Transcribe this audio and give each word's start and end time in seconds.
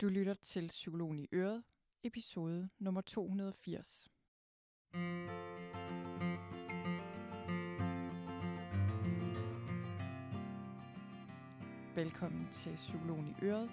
Du 0.00 0.08
lytter 0.08 0.34
til 0.34 0.68
Psykologen 0.68 1.18
i 1.18 1.28
Øret, 1.32 1.62
episode 2.04 2.68
nummer 2.78 3.00
280. 3.00 4.08
Velkommen 11.94 12.48
til 12.52 12.76
Psykologen 12.76 13.28
i 13.28 13.44
Øret. 13.44 13.70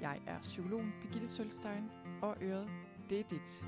Jeg 0.00 0.22
er 0.26 0.40
psykologen 0.40 0.92
Birgitte 1.02 1.28
Sølstein, 1.28 1.90
og 2.22 2.36
Øret, 2.42 2.70
det 3.10 3.20
er 3.20 3.24
dit. 3.24 3.64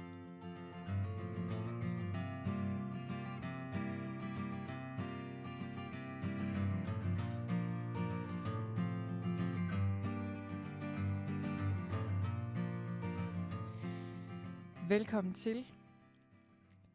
Velkommen 14.88 15.34
til. 15.34 15.66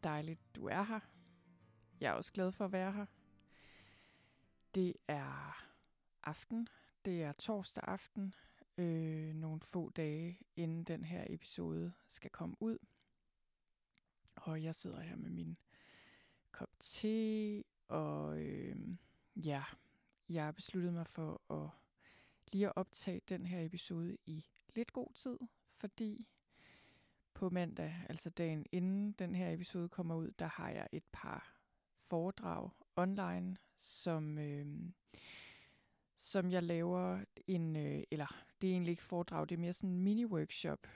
Dejligt, 0.03 0.55
du 0.55 0.67
er 0.67 0.83
her. 0.83 0.99
Jeg 1.99 2.09
er 2.09 2.13
også 2.13 2.33
glad 2.33 2.51
for 2.51 2.65
at 2.65 2.71
være 2.71 2.91
her. 2.91 3.05
Det 4.75 4.93
er 5.07 5.65
aften. 6.23 6.67
Det 7.05 7.23
er 7.23 7.31
torsdag 7.31 7.83
aften. 7.87 8.33
Øh, 8.77 9.33
nogle 9.33 9.61
få 9.61 9.89
dage 9.89 10.39
inden 10.55 10.83
den 10.83 11.03
her 11.03 11.25
episode 11.29 11.93
skal 12.07 12.31
komme 12.31 12.55
ud. 12.59 12.77
Og 14.35 14.63
jeg 14.63 14.75
sidder 14.75 15.01
her 15.01 15.15
med 15.15 15.29
min 15.29 15.57
kop 16.51 16.71
te. 16.79 17.63
Og 17.87 18.41
øh, 18.41 18.75
ja, 19.45 19.63
jeg 20.29 20.45
har 20.45 20.51
besluttet 20.51 20.93
mig 20.93 21.07
for 21.07 21.41
at 21.51 21.69
lige 22.51 22.67
at 22.67 22.73
optage 22.75 23.21
den 23.29 23.45
her 23.45 23.65
episode 23.65 24.17
i 24.25 24.45
lidt 24.75 24.93
god 24.93 25.13
tid. 25.15 25.39
Fordi 25.69 26.27
på 27.33 27.49
mandag, 27.49 27.95
altså 28.09 28.29
dagen 28.29 28.65
inden 28.71 29.11
den 29.11 29.35
her 29.35 29.53
episode 29.53 29.89
kommer 29.89 30.15
ud, 30.15 30.31
der 30.39 30.45
har 30.45 30.69
jeg 30.69 30.87
et 30.91 31.03
par 31.11 31.55
foredrag 31.97 32.69
online, 32.95 33.57
som, 33.75 34.37
øh, 34.37 34.65
som 36.17 36.51
jeg 36.51 36.63
laver 36.63 37.23
en, 37.47 37.75
øh, 37.75 38.03
eller 38.11 38.43
det 38.61 38.67
er 38.67 38.71
egentlig 38.71 38.91
ikke 38.91 39.03
foredrag, 39.03 39.49
det 39.49 39.55
er 39.55 39.59
mere 39.59 39.73
sådan 39.73 39.89
en 39.89 40.03
mini-workshop, 40.03 40.87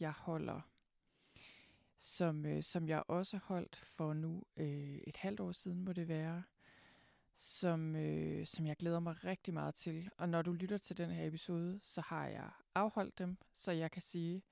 jeg 0.00 0.12
holder, 0.12 0.60
som, 1.98 2.46
øh, 2.46 2.62
som 2.62 2.88
jeg 2.88 3.02
også 3.08 3.36
holdt 3.36 3.76
for 3.76 4.12
nu 4.12 4.42
øh, 4.56 4.98
et 5.06 5.16
halvt 5.16 5.40
år 5.40 5.52
siden, 5.52 5.84
må 5.84 5.92
det 5.92 6.08
være, 6.08 6.42
som, 7.34 7.96
øh, 7.96 8.46
som 8.46 8.66
jeg 8.66 8.76
glæder 8.76 9.00
mig 9.00 9.24
rigtig 9.24 9.54
meget 9.54 9.74
til. 9.74 10.10
Og 10.18 10.28
når 10.28 10.42
du 10.42 10.52
lytter 10.52 10.78
til 10.78 10.98
den 10.98 11.10
her 11.10 11.26
episode, 11.26 11.80
så 11.82 12.00
har 12.00 12.26
jeg 12.26 12.50
afholdt 12.74 13.18
dem, 13.18 13.36
så 13.52 13.72
jeg 13.72 13.90
kan 13.90 14.02
sige 14.02 14.42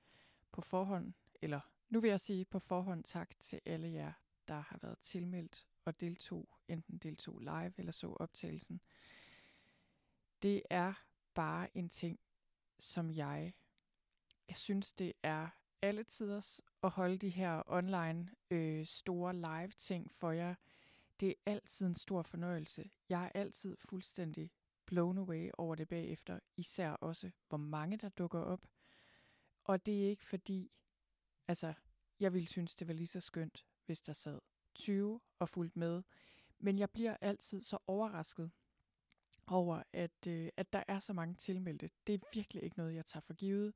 på 0.51 0.61
forhånd, 0.61 1.13
eller 1.41 1.59
nu 1.89 1.99
vil 1.99 2.09
jeg 2.09 2.19
sige 2.19 2.45
på 2.45 2.59
forhånd 2.59 3.03
tak 3.03 3.39
til 3.39 3.61
alle 3.65 3.91
jer, 3.91 4.11
der 4.47 4.59
har 4.59 4.79
været 4.81 4.99
tilmeldt 4.99 5.67
og 5.85 5.99
deltog, 5.99 6.49
enten 6.67 6.97
deltog 6.97 7.39
live 7.39 7.73
eller 7.77 7.91
så 7.91 8.07
optagelsen. 8.07 8.81
Det 10.41 10.61
er 10.69 10.93
bare 11.33 11.77
en 11.77 11.89
ting, 11.89 12.19
som 12.79 13.11
jeg, 13.11 13.53
jeg 14.47 14.57
synes, 14.57 14.93
det 14.93 15.13
er 15.23 15.47
alle 15.81 16.03
tiders 16.03 16.61
at 16.83 16.89
holde 16.89 17.17
de 17.17 17.29
her 17.29 17.63
online 17.67 18.31
øh, 18.51 18.85
store 18.85 19.35
live 19.35 19.71
ting 19.71 20.11
for 20.11 20.31
jer. 20.31 20.55
Det 21.19 21.29
er 21.29 21.33
altid 21.45 21.87
en 21.87 21.95
stor 21.95 22.21
fornøjelse. 22.21 22.89
Jeg 23.09 23.23
er 23.23 23.39
altid 23.39 23.77
fuldstændig 23.79 24.51
blown 24.85 25.17
away 25.17 25.49
over 25.57 25.75
det 25.75 25.87
bagefter, 25.87 26.39
især 26.57 26.91
også, 26.91 27.31
hvor 27.49 27.57
mange 27.57 27.97
der 27.97 28.09
dukker 28.09 28.39
op. 28.39 28.67
Og 29.63 29.85
det 29.85 30.05
er 30.05 30.09
ikke 30.09 30.25
fordi, 30.25 30.71
Altså, 31.51 31.73
jeg 32.19 32.33
ville 32.33 32.47
synes, 32.47 32.75
det 32.75 32.87
var 32.87 32.93
lige 32.93 33.07
så 33.07 33.21
skønt, 33.21 33.65
hvis 33.85 34.01
der 34.01 34.13
sad 34.13 34.39
20 34.75 35.21
og 35.39 35.49
fulgte 35.49 35.79
med. 35.79 36.03
Men 36.59 36.79
jeg 36.79 36.91
bliver 36.91 37.17
altid 37.21 37.61
så 37.61 37.77
overrasket 37.87 38.51
over, 39.47 39.83
at, 39.93 40.27
øh, 40.27 40.49
at 40.57 40.73
der 40.73 40.83
er 40.87 40.99
så 40.99 41.13
mange 41.13 41.35
tilmeldte. 41.35 41.89
Det 42.07 42.15
er 42.15 42.19
virkelig 42.33 42.63
ikke 42.63 42.77
noget, 42.77 42.95
jeg 42.95 43.05
tager 43.05 43.21
for 43.21 43.33
givet. 43.33 43.73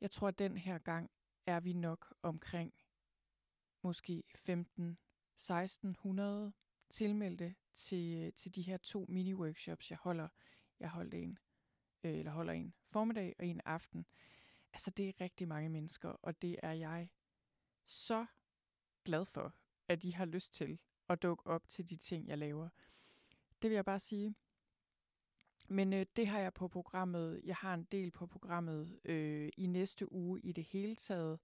Jeg 0.00 0.10
tror, 0.10 0.28
at 0.28 0.38
den 0.38 0.56
her 0.56 0.78
gang 0.78 1.10
er 1.46 1.60
vi 1.60 1.72
nok 1.72 2.14
omkring 2.22 2.74
måske 3.82 4.22
15-1600 4.36 6.52
tilmeldte 6.90 7.54
til, 7.74 8.24
øh, 8.24 8.32
til 8.32 8.54
de 8.54 8.62
her 8.62 8.76
to 8.76 9.06
mini-workshops, 9.08 9.90
jeg 9.90 9.98
holder. 9.98 10.28
Jeg 10.80 10.90
holder 10.90 11.18
en, 11.18 11.38
øh, 12.04 12.18
eller 12.18 12.32
holder 12.32 12.52
en 12.52 12.74
formiddag 12.80 13.34
og 13.38 13.46
en 13.46 13.60
aften. 13.64 14.06
Altså, 14.74 14.90
det 14.90 15.08
er 15.08 15.20
rigtig 15.20 15.48
mange 15.48 15.68
mennesker, 15.68 16.08
og 16.08 16.42
det 16.42 16.56
er 16.62 16.72
jeg 16.72 17.08
så 17.86 18.26
glad 19.04 19.24
for, 19.24 19.54
at 19.88 20.02
de 20.02 20.14
har 20.14 20.24
lyst 20.24 20.52
til 20.52 20.78
at 21.08 21.22
dukke 21.22 21.46
op 21.46 21.68
til 21.68 21.90
de 21.90 21.96
ting, 21.96 22.28
jeg 22.28 22.38
laver. 22.38 22.68
Det 23.62 23.70
vil 23.70 23.74
jeg 23.74 23.84
bare 23.84 24.00
sige. 24.00 24.34
Men 25.68 25.92
øh, 25.92 26.06
det 26.16 26.26
har 26.26 26.38
jeg 26.38 26.54
på 26.54 26.68
programmet. 26.68 27.40
Jeg 27.44 27.56
har 27.56 27.74
en 27.74 27.84
del 27.84 28.10
på 28.10 28.26
programmet 28.26 29.00
øh, 29.04 29.48
i 29.56 29.66
næste 29.66 30.12
uge 30.12 30.40
i 30.40 30.52
det 30.52 30.64
hele 30.64 30.96
taget. 30.96 31.38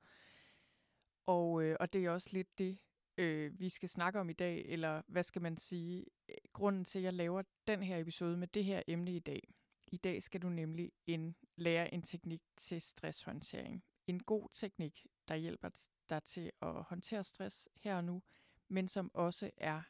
Og, 1.27 1.62
øh, 1.62 1.77
og 1.81 1.93
det 1.93 2.05
er 2.05 2.11
også 2.11 2.31
lidt 2.33 2.59
det, 2.59 2.79
øh, 3.19 3.61
vi 3.61 3.69
skal 3.69 3.89
snakke 3.89 4.21
om 4.21 4.31
i 4.31 4.33
dag, 4.33 4.65
eller 4.67 5.03
hvad 5.07 5.23
skal 5.23 5.43
man 5.43 5.57
sige, 5.57 6.07
grunden 6.53 6.85
til, 6.85 6.99
at 6.99 7.05
jeg 7.05 7.12
laver 7.12 7.43
den 7.67 7.83
her 7.83 7.99
episode 7.99 8.37
med 8.37 8.49
det 8.49 8.65
her 8.65 8.83
emne 8.87 9.17
i 9.17 9.19
dag. 9.19 9.55
I 9.91 9.97
dag 9.97 10.23
skal 10.23 10.43
du 10.43 10.49
nemlig 10.49 10.93
en, 11.06 11.37
lære 11.56 11.95
en 11.95 12.03
teknik 12.03 12.43
til 12.56 12.81
stresshåndtering. 12.81 13.84
En 14.06 14.23
god 14.23 14.49
teknik, 14.53 15.06
der 15.28 15.34
hjælper 15.34 15.87
dig 16.11 16.23
til 16.23 16.53
at 16.62 16.83
håndtere 16.83 17.25
stress 17.25 17.69
her 17.75 17.97
og 17.97 18.05
nu, 18.05 18.23
men 18.69 18.89
som 18.89 19.11
også 19.15 19.50
er, 19.56 19.83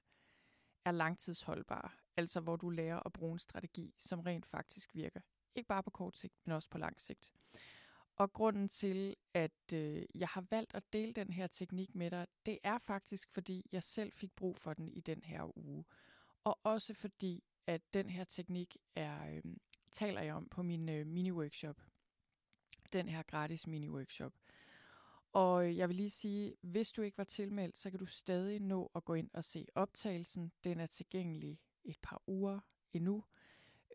er 0.85 0.93
langtidsholdbar. 0.93 1.97
Altså 2.17 2.41
hvor 2.41 2.57
du 2.57 2.71
lærer 2.71 3.07
at 3.07 3.13
bruge 3.13 3.33
en 3.33 3.39
strategi, 3.39 3.95
som 3.99 4.21
rent 4.21 4.47
faktisk 4.47 4.95
virker. 4.95 5.21
Ikke 5.55 5.69
bare 5.69 5.83
på 5.83 5.91
kort 5.91 6.19
sigt, 6.19 6.35
men 6.45 6.55
også 6.55 6.71
på 6.71 6.79
lang 6.79 7.01
sigt. 7.01 7.33
Og 8.17 8.33
grunden 8.33 8.69
til, 8.69 9.17
at 9.35 9.73
øh, 9.73 10.03
jeg 10.15 10.29
har 10.29 10.45
valgt 10.51 10.75
at 10.75 10.93
dele 10.93 11.13
den 11.13 11.33
her 11.33 11.47
teknik 11.47 11.95
med 11.95 12.11
dig, 12.11 12.27
det 12.47 12.59
er 12.63 12.79
faktisk, 12.79 13.33
fordi 13.33 13.67
jeg 13.73 13.83
selv 13.83 14.13
fik 14.13 14.33
brug 14.33 14.59
for 14.59 14.75
den 14.75 14.89
i 14.89 15.01
den 15.01 15.23
her 15.25 15.59
uge. 15.59 15.85
Og 16.45 16.59
også 16.63 16.95
fordi, 16.95 17.45
at 17.67 17.95
den 17.95 18.11
her 18.11 18.25
teknik 18.25 18.77
er, 18.95 19.31
øh, 19.31 19.43
taler 19.93 20.23
jeg 20.23 20.35
om 20.35 20.49
på 20.49 20.63
min 20.63 20.89
øh, 20.89 21.07
mini-workshop. 21.07 21.77
Den 22.93 23.09
her 23.09 23.23
gratis 23.23 23.67
mini-workshop. 23.67 24.33
Og 25.33 25.67
øh, 25.67 25.77
jeg 25.77 25.89
vil 25.89 25.97
lige 25.97 26.11
sige, 26.11 26.57
hvis 26.61 26.93
du 26.93 27.03
ikke 27.03 27.19
var 27.19 27.25
tilmeldt, 27.25 27.79
så 27.79 27.91
kan 27.91 27.99
du 27.99 28.07
stadig 28.07 28.61
nå 28.61 28.91
at 28.95 29.05
gå 29.05 29.15
ind 29.15 29.31
og 29.33 29.45
se 29.45 29.67
optagelsen. 29.75 30.53
Den 30.65 30.81
er 30.81 30.87
tilgængelig 30.87 31.61
et 31.85 31.99
par 32.03 32.23
uger 32.27 32.61
endnu. 32.93 33.25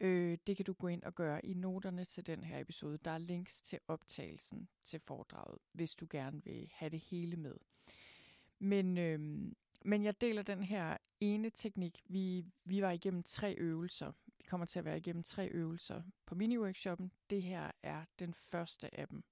Øh, 0.02 0.38
det 0.48 0.56
kan 0.56 0.66
du 0.66 0.74
gå 0.74 0.88
ind 0.88 1.04
og 1.04 1.16
gøre 1.16 1.46
i 1.46 1.54
noterne 1.54 2.06
til 2.06 2.28
den 2.28 2.44
her 2.44 2.60
episode. 2.60 2.98
Der 3.06 3.12
er 3.12 3.18
links 3.18 3.62
til 3.62 3.80
optagelsen 3.88 4.70
til 4.84 5.00
foredraget, 5.00 5.60
hvis 5.72 5.96
du 5.96 6.08
gerne 6.10 6.44
vil 6.44 6.70
have 6.74 6.90
det 6.90 7.00
hele 7.00 7.36
med. 7.36 7.56
Men, 8.60 8.98
øh, 8.98 9.20
men 9.86 10.04
jeg 10.04 10.22
deler 10.22 10.42
den 10.42 10.64
her 10.64 10.98
ene 11.20 11.50
teknik. 11.50 12.04
Vi, 12.06 12.46
vi 12.64 12.82
var 12.82 12.92
igennem 12.92 13.24
tre 13.24 13.56
øvelser. 13.58 14.12
Vi 14.46 14.50
kommer 14.50 14.66
til 14.66 14.80
at 14.80 14.86
være 14.86 14.98
igennem 14.98 15.24
tre 15.24 15.50
øvelser 15.50 16.04
på 16.26 16.36
mini-workshoppen. 16.36 17.12
Det 17.30 17.42
her 17.42 17.72
er 17.84 18.06
den 18.20 18.34
første 18.34 19.00
af 19.00 19.08
dem. 19.08 19.24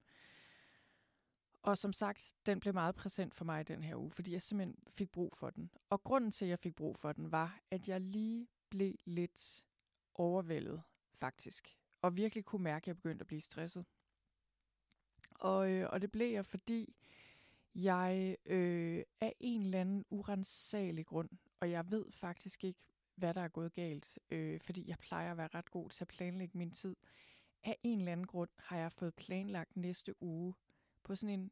Og 1.62 1.78
som 1.78 1.92
sagt, 1.92 2.34
den 2.46 2.60
blev 2.60 2.74
meget 2.74 2.94
præsent 2.94 3.34
for 3.34 3.44
mig 3.44 3.68
den 3.68 3.82
her 3.82 3.96
uge, 3.96 4.10
fordi 4.10 4.32
jeg 4.32 4.42
simpelthen 4.42 4.76
fik 4.88 5.10
brug 5.10 5.36
for 5.36 5.50
den. 5.50 5.70
Og 5.90 6.04
grunden 6.04 6.30
til, 6.30 6.44
at 6.44 6.48
jeg 6.48 6.58
fik 6.58 6.76
brug 6.76 6.98
for 6.98 7.12
den, 7.12 7.32
var, 7.32 7.60
at 7.70 7.88
jeg 7.88 8.00
lige 8.00 8.48
blev 8.70 8.94
lidt 9.04 9.64
overvældet, 10.14 10.82
faktisk. 11.12 11.76
Og 12.02 12.16
virkelig 12.16 12.44
kunne 12.44 12.62
mærke, 12.64 12.84
at 12.84 12.86
jeg 12.86 12.96
begyndte 12.96 13.22
at 13.22 13.26
blive 13.26 13.40
stresset. 13.40 13.84
Og, 15.30 15.70
øh, 15.70 15.88
og 15.90 16.02
det 16.02 16.12
blev 16.12 16.32
jeg, 16.32 16.46
fordi 16.46 16.96
jeg 17.74 18.36
øh, 18.46 19.02
af 19.20 19.36
en 19.40 19.62
eller 19.62 19.80
anden 19.80 20.04
urensagelig 20.10 21.06
grund, 21.06 21.28
og 21.60 21.70
jeg 21.70 21.90
ved 21.90 22.12
faktisk 22.12 22.64
ikke, 22.64 22.84
hvad 23.14 23.34
der 23.34 23.40
er 23.40 23.48
gået 23.48 23.72
galt, 23.72 24.18
øh, 24.30 24.60
fordi 24.60 24.88
jeg 24.88 24.98
plejer 24.98 25.30
at 25.30 25.36
være 25.36 25.48
ret 25.54 25.70
god 25.70 25.90
til 25.90 26.04
at 26.04 26.08
planlægge 26.08 26.58
min 26.58 26.70
tid. 26.70 26.96
Af 27.62 27.78
en 27.82 27.98
eller 27.98 28.12
anden 28.12 28.26
grund 28.26 28.50
har 28.58 28.78
jeg 28.78 28.92
fået 28.92 29.14
planlagt 29.14 29.76
næste 29.76 30.22
uge 30.22 30.54
på 31.02 31.16
sådan 31.16 31.40
en 31.40 31.50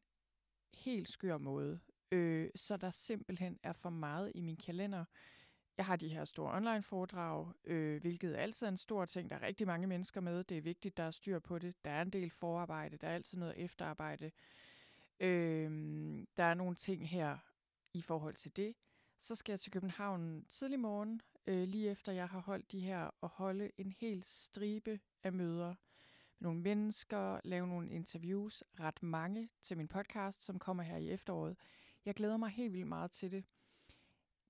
helt 0.73 1.09
skør 1.09 1.37
måde, 1.37 1.79
øh, 2.11 2.49
så 2.55 2.77
der 2.77 2.91
simpelthen 2.91 3.59
er 3.63 3.73
for 3.73 3.89
meget 3.89 4.31
i 4.35 4.41
min 4.41 4.57
kalender. 4.57 5.05
Jeg 5.77 5.85
har 5.85 5.95
de 5.95 6.09
her 6.09 6.25
store 6.25 6.55
online-foredrag, 6.55 7.53
øh, 7.63 8.01
hvilket 8.01 8.35
er 8.35 8.41
altid 8.41 8.67
en 8.67 8.77
stor 8.77 9.05
ting. 9.05 9.29
Der 9.29 9.35
er 9.35 9.41
rigtig 9.41 9.67
mange 9.67 9.87
mennesker 9.87 10.21
med. 10.21 10.43
Det 10.43 10.57
er 10.57 10.61
vigtigt, 10.61 10.97
der 10.97 11.03
er 11.03 11.11
styr 11.11 11.39
på 11.39 11.59
det. 11.59 11.75
Der 11.85 11.91
er 11.91 12.01
en 12.01 12.09
del 12.09 12.29
forarbejde. 12.29 12.97
Der 12.97 13.07
er 13.07 13.15
altid 13.15 13.37
noget 13.37 13.53
efterarbejde. 13.57 14.31
Øh, 15.19 15.71
der 16.37 16.43
er 16.43 16.53
nogle 16.53 16.75
ting 16.75 17.09
her 17.09 17.37
i 17.93 18.01
forhold 18.01 18.35
til 18.35 18.55
det. 18.55 18.75
Så 19.19 19.35
skal 19.35 19.53
jeg 19.53 19.59
til 19.59 19.71
København 19.71 20.45
tidlig 20.49 20.79
morgen, 20.79 21.21
øh, 21.47 21.67
lige 21.67 21.89
efter 21.89 22.11
jeg 22.11 22.29
har 22.29 22.39
holdt 22.39 22.71
de 22.71 22.79
her, 22.79 23.09
og 23.21 23.29
holde 23.29 23.71
en 23.77 23.93
hel 23.99 24.23
stribe 24.23 24.99
af 25.23 25.33
møder 25.33 25.75
med 26.39 26.47
nogle 26.49 26.61
mennesker, 26.61 27.39
lave 27.43 27.67
nogle 27.67 27.91
interviews, 27.91 28.63
ret 28.79 29.03
mange 29.03 29.49
til 29.61 29.77
min 29.77 29.87
podcast, 29.87 30.43
som 30.43 30.59
kommer 30.59 30.83
her 30.83 30.97
i 30.97 31.09
efteråret. 31.09 31.57
Jeg 32.05 32.15
glæder 32.15 32.37
mig 32.37 32.49
helt 32.49 32.73
vildt 32.73 32.87
meget 32.87 33.11
til 33.11 33.31
det. 33.31 33.43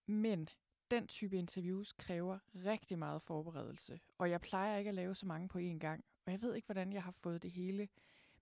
Men 0.05 0.47
den 0.91 1.07
type 1.07 1.37
interviews 1.37 1.93
kræver 1.93 2.39
rigtig 2.55 2.99
meget 2.99 3.21
forberedelse, 3.21 3.99
og 4.17 4.29
jeg 4.29 4.41
plejer 4.41 4.77
ikke 4.77 4.89
at 4.89 4.95
lave 4.95 5.15
så 5.15 5.25
mange 5.25 5.47
på 5.47 5.59
én 5.59 5.77
gang. 5.77 6.03
Og 6.25 6.31
jeg 6.31 6.41
ved 6.41 6.55
ikke, 6.55 6.65
hvordan 6.65 6.93
jeg 6.93 7.03
har 7.03 7.11
fået 7.11 7.43
det 7.43 7.51
hele 7.51 7.87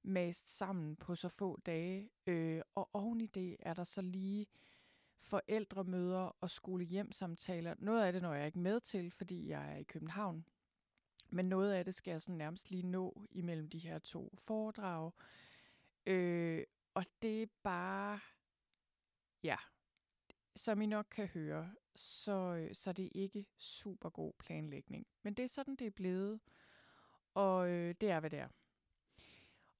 mast 0.03 0.57
sammen 0.57 0.95
på 0.95 1.15
så 1.15 1.29
få 1.29 1.59
dage. 1.65 2.09
Øh, 2.27 2.61
og 2.75 2.89
oven 2.93 3.21
i 3.21 3.27
det 3.27 3.57
er 3.59 3.73
der 3.73 3.83
så 3.83 4.01
lige 4.01 4.47
forældremøder 5.21 6.35
og 6.41 6.49
skolehjemsamtaler. 6.51 7.75
Noget 7.77 8.03
af 8.03 8.13
det 8.13 8.21
når 8.21 8.33
jeg 8.33 8.45
ikke 8.45 8.59
med 8.59 8.79
til, 8.79 9.11
fordi 9.11 9.49
jeg 9.49 9.73
er 9.73 9.77
i 9.77 9.83
København. 9.83 10.45
Men 11.29 11.45
noget 11.45 11.73
af 11.73 11.85
det 11.85 11.95
skal 11.95 12.11
jeg 12.11 12.21
sådan 12.21 12.37
nærmest 12.37 12.71
lige 12.71 12.87
nå 12.87 13.27
imellem 13.31 13.69
de 13.69 13.77
her 13.77 13.99
to 13.99 14.37
foredrag. 14.37 15.11
Øh, 16.05 16.63
og 16.93 17.05
det 17.21 17.43
er 17.43 17.47
bare, 17.63 18.19
ja, 19.43 19.57
som 20.55 20.81
I 20.81 20.85
nok 20.85 21.07
kan 21.11 21.27
høre, 21.27 21.75
så, 21.95 22.31
øh, 22.31 22.75
så 22.75 22.93
det 22.93 23.05
er 23.05 23.09
ikke 23.13 23.45
super 23.57 24.09
god 24.09 24.33
planlægning. 24.39 25.07
Men 25.23 25.33
det 25.33 25.43
er 25.43 25.49
sådan, 25.49 25.75
det 25.75 25.87
er 25.87 25.91
blevet, 25.91 26.39
og 27.33 27.69
øh, 27.69 27.95
det 28.01 28.09
er, 28.09 28.19
hvad 28.19 28.29
det 28.29 28.39
er. 28.39 28.47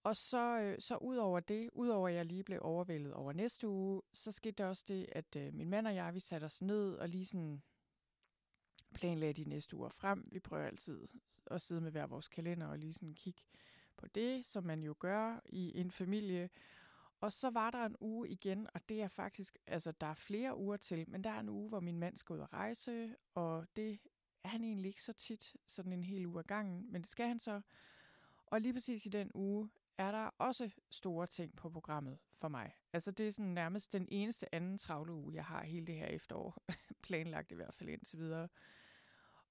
Og 0.03 0.15
så, 0.15 0.59
øh, 0.59 0.79
så 0.79 0.97
ud 0.97 1.17
over 1.17 1.39
det, 1.39 1.69
udover 1.73 2.09
at 2.09 2.15
jeg 2.15 2.25
lige 2.25 2.43
blev 2.43 2.59
overvældet 2.61 3.13
over 3.13 3.33
næste 3.33 3.67
uge, 3.67 4.01
så 4.13 4.31
skete 4.31 4.63
der 4.63 4.65
også 4.65 4.85
det, 4.87 5.05
at 5.11 5.35
øh, 5.35 5.53
min 5.53 5.69
mand 5.69 5.87
og 5.87 5.95
jeg, 5.95 6.13
vi 6.13 6.19
satte 6.19 6.45
os 6.45 6.61
ned 6.61 6.95
og 6.95 7.09
lige 7.09 7.25
sådan 7.25 7.61
planlagde 8.93 9.43
de 9.43 9.49
næste 9.49 9.75
uger 9.75 9.89
frem. 9.89 10.25
Vi 10.31 10.39
prøver 10.39 10.67
altid 10.67 11.07
at 11.45 11.61
sidde 11.61 11.81
med 11.81 11.91
hver 11.91 12.07
vores 12.07 12.27
kalender 12.27 12.67
og 12.67 12.77
lige 12.77 12.93
sådan 12.93 13.13
kigge 13.13 13.41
på 13.97 14.07
det, 14.07 14.45
som 14.45 14.63
man 14.63 14.83
jo 14.83 14.95
gør 14.99 15.39
i 15.45 15.79
en 15.79 15.91
familie. 15.91 16.49
Og 17.21 17.31
så 17.31 17.49
var 17.49 17.71
der 17.71 17.85
en 17.85 17.95
uge 17.99 18.29
igen, 18.29 18.67
og 18.73 18.89
det 18.89 19.01
er 19.01 19.07
faktisk, 19.07 19.57
altså 19.67 19.91
der 19.91 20.07
er 20.07 20.13
flere 20.13 20.57
uger 20.57 20.77
til, 20.77 21.09
men 21.09 21.23
der 21.23 21.29
er 21.29 21.39
en 21.39 21.49
uge, 21.49 21.69
hvor 21.69 21.79
min 21.79 21.99
mand 21.99 22.15
skal 22.15 22.33
ud 22.33 22.39
og 22.39 22.53
rejse, 22.53 23.15
og 23.33 23.67
det 23.75 23.99
er 24.43 24.47
han 24.47 24.63
egentlig 24.63 24.87
ikke 24.87 25.03
så 25.03 25.13
tit, 25.13 25.55
sådan 25.67 25.93
en 25.93 26.03
hel 26.03 26.25
uge 26.25 26.39
ad 26.39 26.43
gangen, 26.43 26.91
men 26.91 27.01
det 27.01 27.09
skal 27.09 27.27
han 27.27 27.39
så. 27.39 27.61
Og 28.45 28.61
lige 28.61 28.73
præcis 28.73 29.05
i 29.05 29.09
den 29.09 29.31
uge 29.33 29.69
er 30.01 30.11
der 30.11 30.29
også 30.37 30.69
store 30.89 31.27
ting 31.27 31.55
på 31.55 31.69
programmet 31.69 32.17
for 32.33 32.47
mig. 32.47 32.71
Altså 32.93 33.11
det 33.11 33.27
er 33.27 33.31
sådan 33.31 33.51
nærmest 33.51 33.93
den 33.93 34.07
eneste 34.11 34.55
anden 34.55 34.77
travle 34.77 35.13
uge, 35.13 35.33
jeg 35.33 35.45
har 35.45 35.63
hele 35.63 35.87
det 35.87 35.95
her 35.95 36.05
efterår, 36.05 36.63
planlagt 37.03 37.51
i 37.51 37.55
hvert 37.55 37.73
fald 37.73 37.89
indtil 37.89 38.19
videre. 38.19 38.47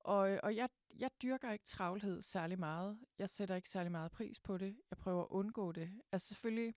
Og, 0.01 0.41
og 0.43 0.57
jeg, 0.57 0.69
jeg 0.99 1.11
dyrker 1.23 1.53
ikke 1.53 1.65
travlhed 1.65 2.23
særlig 2.23 2.59
meget. 2.59 2.99
Jeg 3.19 3.31
sætter 3.31 3.55
ikke 3.55 3.69
særlig 3.69 3.93
meget 3.93 4.13
pris 4.13 4.41
på 4.41 4.59
det. 4.59 4.77
Jeg 4.91 4.99
prøver 4.99 5.23
at 5.23 5.29
undgå 5.31 5.73
det. 5.73 6.01
Altså 6.13 6.29
selvfølgelig, 6.29 6.75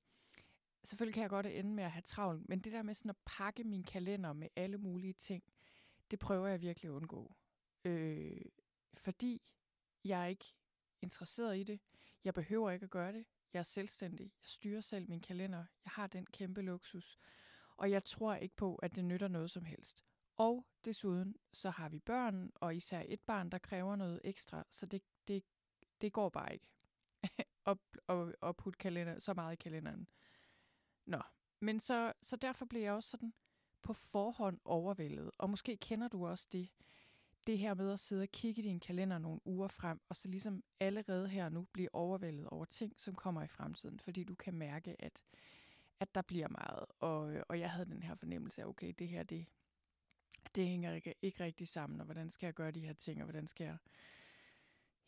selvfølgelig 0.83 1.13
kan 1.13 1.21
jeg 1.21 1.29
godt 1.29 1.45
ende 1.45 1.73
med 1.73 1.83
at 1.83 1.91
have 1.91 2.01
travlt, 2.01 2.49
men 2.49 2.59
det 2.59 2.73
der 2.73 2.81
med 2.81 2.93
sådan 2.93 3.09
at 3.09 3.17
pakke 3.25 3.63
min 3.63 3.83
kalender 3.83 4.33
med 4.33 4.47
alle 4.55 4.77
mulige 4.77 5.13
ting, 5.13 5.43
det 6.11 6.19
prøver 6.19 6.47
jeg 6.47 6.61
virkelig 6.61 6.89
at 6.89 6.93
undgå. 6.93 7.35
Øh, 7.85 8.41
fordi 8.93 9.41
jeg 10.03 10.21
er 10.21 10.25
ikke 10.25 10.55
interesseret 11.01 11.57
i 11.57 11.63
det. 11.63 11.79
Jeg 12.23 12.33
behøver 12.33 12.71
ikke 12.71 12.83
at 12.83 12.89
gøre 12.89 13.13
det. 13.13 13.25
Jeg 13.53 13.59
er 13.59 13.63
selvstændig. 13.63 14.23
Jeg 14.23 14.49
styrer 14.49 14.81
selv 14.81 15.09
min 15.09 15.21
kalender. 15.21 15.65
Jeg 15.85 15.91
har 15.91 16.07
den 16.07 16.25
kæmpe 16.25 16.61
luksus. 16.61 17.17
Og 17.77 17.91
jeg 17.91 18.03
tror 18.03 18.35
ikke 18.35 18.55
på, 18.55 18.75
at 18.75 18.95
det 18.95 19.05
nytter 19.05 19.27
noget 19.27 19.51
som 19.51 19.65
helst. 19.65 20.05
Og 20.37 20.67
desuden 20.85 21.35
så 21.53 21.69
har 21.69 21.89
vi 21.89 21.99
børn, 21.99 22.51
og 22.55 22.75
især 22.75 23.03
et 23.07 23.21
barn, 23.21 23.49
der 23.49 23.57
kræver 23.57 23.95
noget 23.95 24.21
ekstra, 24.23 24.63
så 24.69 24.85
det, 24.85 25.01
det, 25.27 25.43
det 26.01 26.13
går 26.13 26.29
bare 26.29 26.53
ikke 26.53 26.67
at, 27.65 27.77
at, 28.09 28.35
at 28.43 28.57
putte 28.57 28.77
kalender, 28.77 29.19
så 29.19 29.33
meget 29.33 29.53
i 29.53 29.55
kalenderen. 29.55 30.07
Nå, 31.05 31.21
men 31.59 31.79
så, 31.79 32.13
så 32.21 32.35
derfor 32.35 32.65
bliver 32.65 32.83
jeg 32.83 32.93
også 32.93 33.09
sådan 33.09 33.33
på 33.81 33.93
forhånd 33.93 34.59
overvældet. 34.65 35.31
Og 35.37 35.49
måske 35.49 35.77
kender 35.77 36.07
du 36.07 36.27
også 36.27 36.47
det, 36.51 36.69
det 37.47 37.57
her 37.57 37.73
med 37.73 37.91
at 37.91 37.99
sidde 37.99 38.23
og 38.23 38.29
kigge 38.29 38.61
i 38.61 38.65
din 38.65 38.79
kalender 38.79 39.17
nogle 39.17 39.39
uger 39.45 39.67
frem, 39.67 40.01
og 40.09 40.15
så 40.15 40.27
ligesom 40.29 40.63
allerede 40.79 41.29
her 41.29 41.49
nu 41.49 41.67
blive 41.73 41.95
overvældet 41.95 42.47
over 42.47 42.65
ting, 42.65 42.93
som 42.97 43.15
kommer 43.15 43.43
i 43.43 43.47
fremtiden, 43.47 43.99
fordi 43.99 44.23
du 44.23 44.35
kan 44.35 44.53
mærke, 44.53 44.95
at, 44.99 45.21
at 45.99 46.15
der 46.15 46.21
bliver 46.21 46.47
meget. 46.47 46.85
Og, 46.99 47.33
øh, 47.33 47.43
og 47.49 47.59
jeg 47.59 47.71
havde 47.71 47.85
den 47.85 48.03
her 48.03 48.15
fornemmelse 48.15 48.61
af, 48.61 48.65
okay, 48.65 48.93
det 48.99 49.07
her, 49.07 49.23
det, 49.23 49.45
det 50.55 50.67
hænger 50.67 50.93
ikke, 50.93 51.15
ikke 51.21 51.43
rigtig 51.43 51.67
sammen, 51.67 51.99
og 51.99 52.05
hvordan 52.05 52.29
skal 52.29 52.47
jeg 52.47 52.53
gøre 52.53 52.71
de 52.71 52.85
her 52.85 52.93
ting, 52.93 53.19
og 53.19 53.25
hvordan 53.25 53.47
skal 53.47 53.65
jeg, 53.65 53.77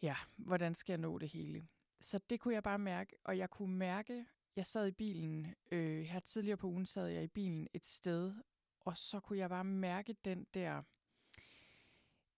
ja, 0.02 0.16
hvordan 0.38 0.76
skal 0.76 0.94
jeg 0.94 1.00
nå 1.00 1.18
det 1.18 1.30
hele? 1.30 1.68
Så 2.02 2.20
det 2.30 2.40
kunne 2.40 2.54
jeg 2.54 2.64
bare 2.64 2.80
mærke, 2.80 3.16
og 3.24 3.38
jeg 3.38 3.50
kunne 3.50 3.78
mærke, 3.78 4.26
jeg 4.56 4.66
sad 4.66 4.88
i 4.88 4.92
bilen, 4.92 5.56
øh, 5.72 6.02
her 6.02 6.20
tidligere 6.20 6.58
på 6.58 6.68
ugen 6.68 6.86
sad 6.86 7.08
jeg 7.08 7.24
i 7.24 7.28
bilen 7.28 7.68
et 7.74 7.86
sted, 7.86 8.34
og 8.80 8.98
så 8.98 9.20
kunne 9.20 9.40
jeg 9.40 9.50
bare 9.50 9.64
mærke 9.64 10.16
den 10.26 10.48
der, 10.54 10.84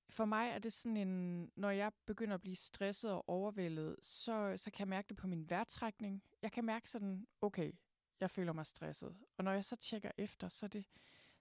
for 0.09 0.25
mig 0.25 0.49
er 0.49 0.59
det 0.59 0.73
sådan 0.73 0.97
en, 0.97 1.51
når 1.55 1.69
jeg 1.69 1.91
begynder 2.05 2.33
at 2.33 2.41
blive 2.41 2.55
stresset 2.55 3.11
og 3.11 3.29
overvældet, 3.29 3.95
så, 4.01 4.53
så 4.57 4.71
kan 4.71 4.79
jeg 4.79 4.87
mærke 4.87 5.09
det 5.09 5.17
på 5.17 5.27
min 5.27 5.49
vejrtrækning. 5.49 6.23
Jeg 6.41 6.51
kan 6.51 6.65
mærke 6.65 6.89
sådan, 6.89 7.27
okay, 7.41 7.71
jeg 8.19 8.31
føler 8.31 8.53
mig 8.53 8.65
stresset. 8.65 9.17
Og 9.37 9.43
når 9.43 9.51
jeg 9.51 9.65
så 9.65 9.75
tjekker 9.75 10.11
efter, 10.17 10.49
så 10.49 10.65
er 10.65 10.67
det, 10.67 10.85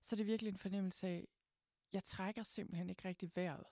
så 0.01 0.15
er 0.15 0.17
det 0.17 0.27
virkelig 0.27 0.51
en 0.51 0.59
fornemmelse 0.59 1.07
af, 1.07 1.29
jeg 1.93 2.05
trækker 2.05 2.43
simpelthen 2.43 2.91
ikke 2.91 3.09
rigtig 3.09 3.31
vejret 3.35 3.65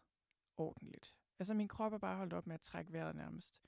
ordentligt. 0.56 1.16
Altså 1.38 1.54
min 1.54 1.68
krop 1.68 1.92
er 1.92 1.98
bare 1.98 2.16
holdt 2.16 2.32
op 2.32 2.46
med 2.46 2.54
at 2.54 2.60
trække 2.60 2.92
vejret 2.92 3.16
nærmest. 3.16 3.60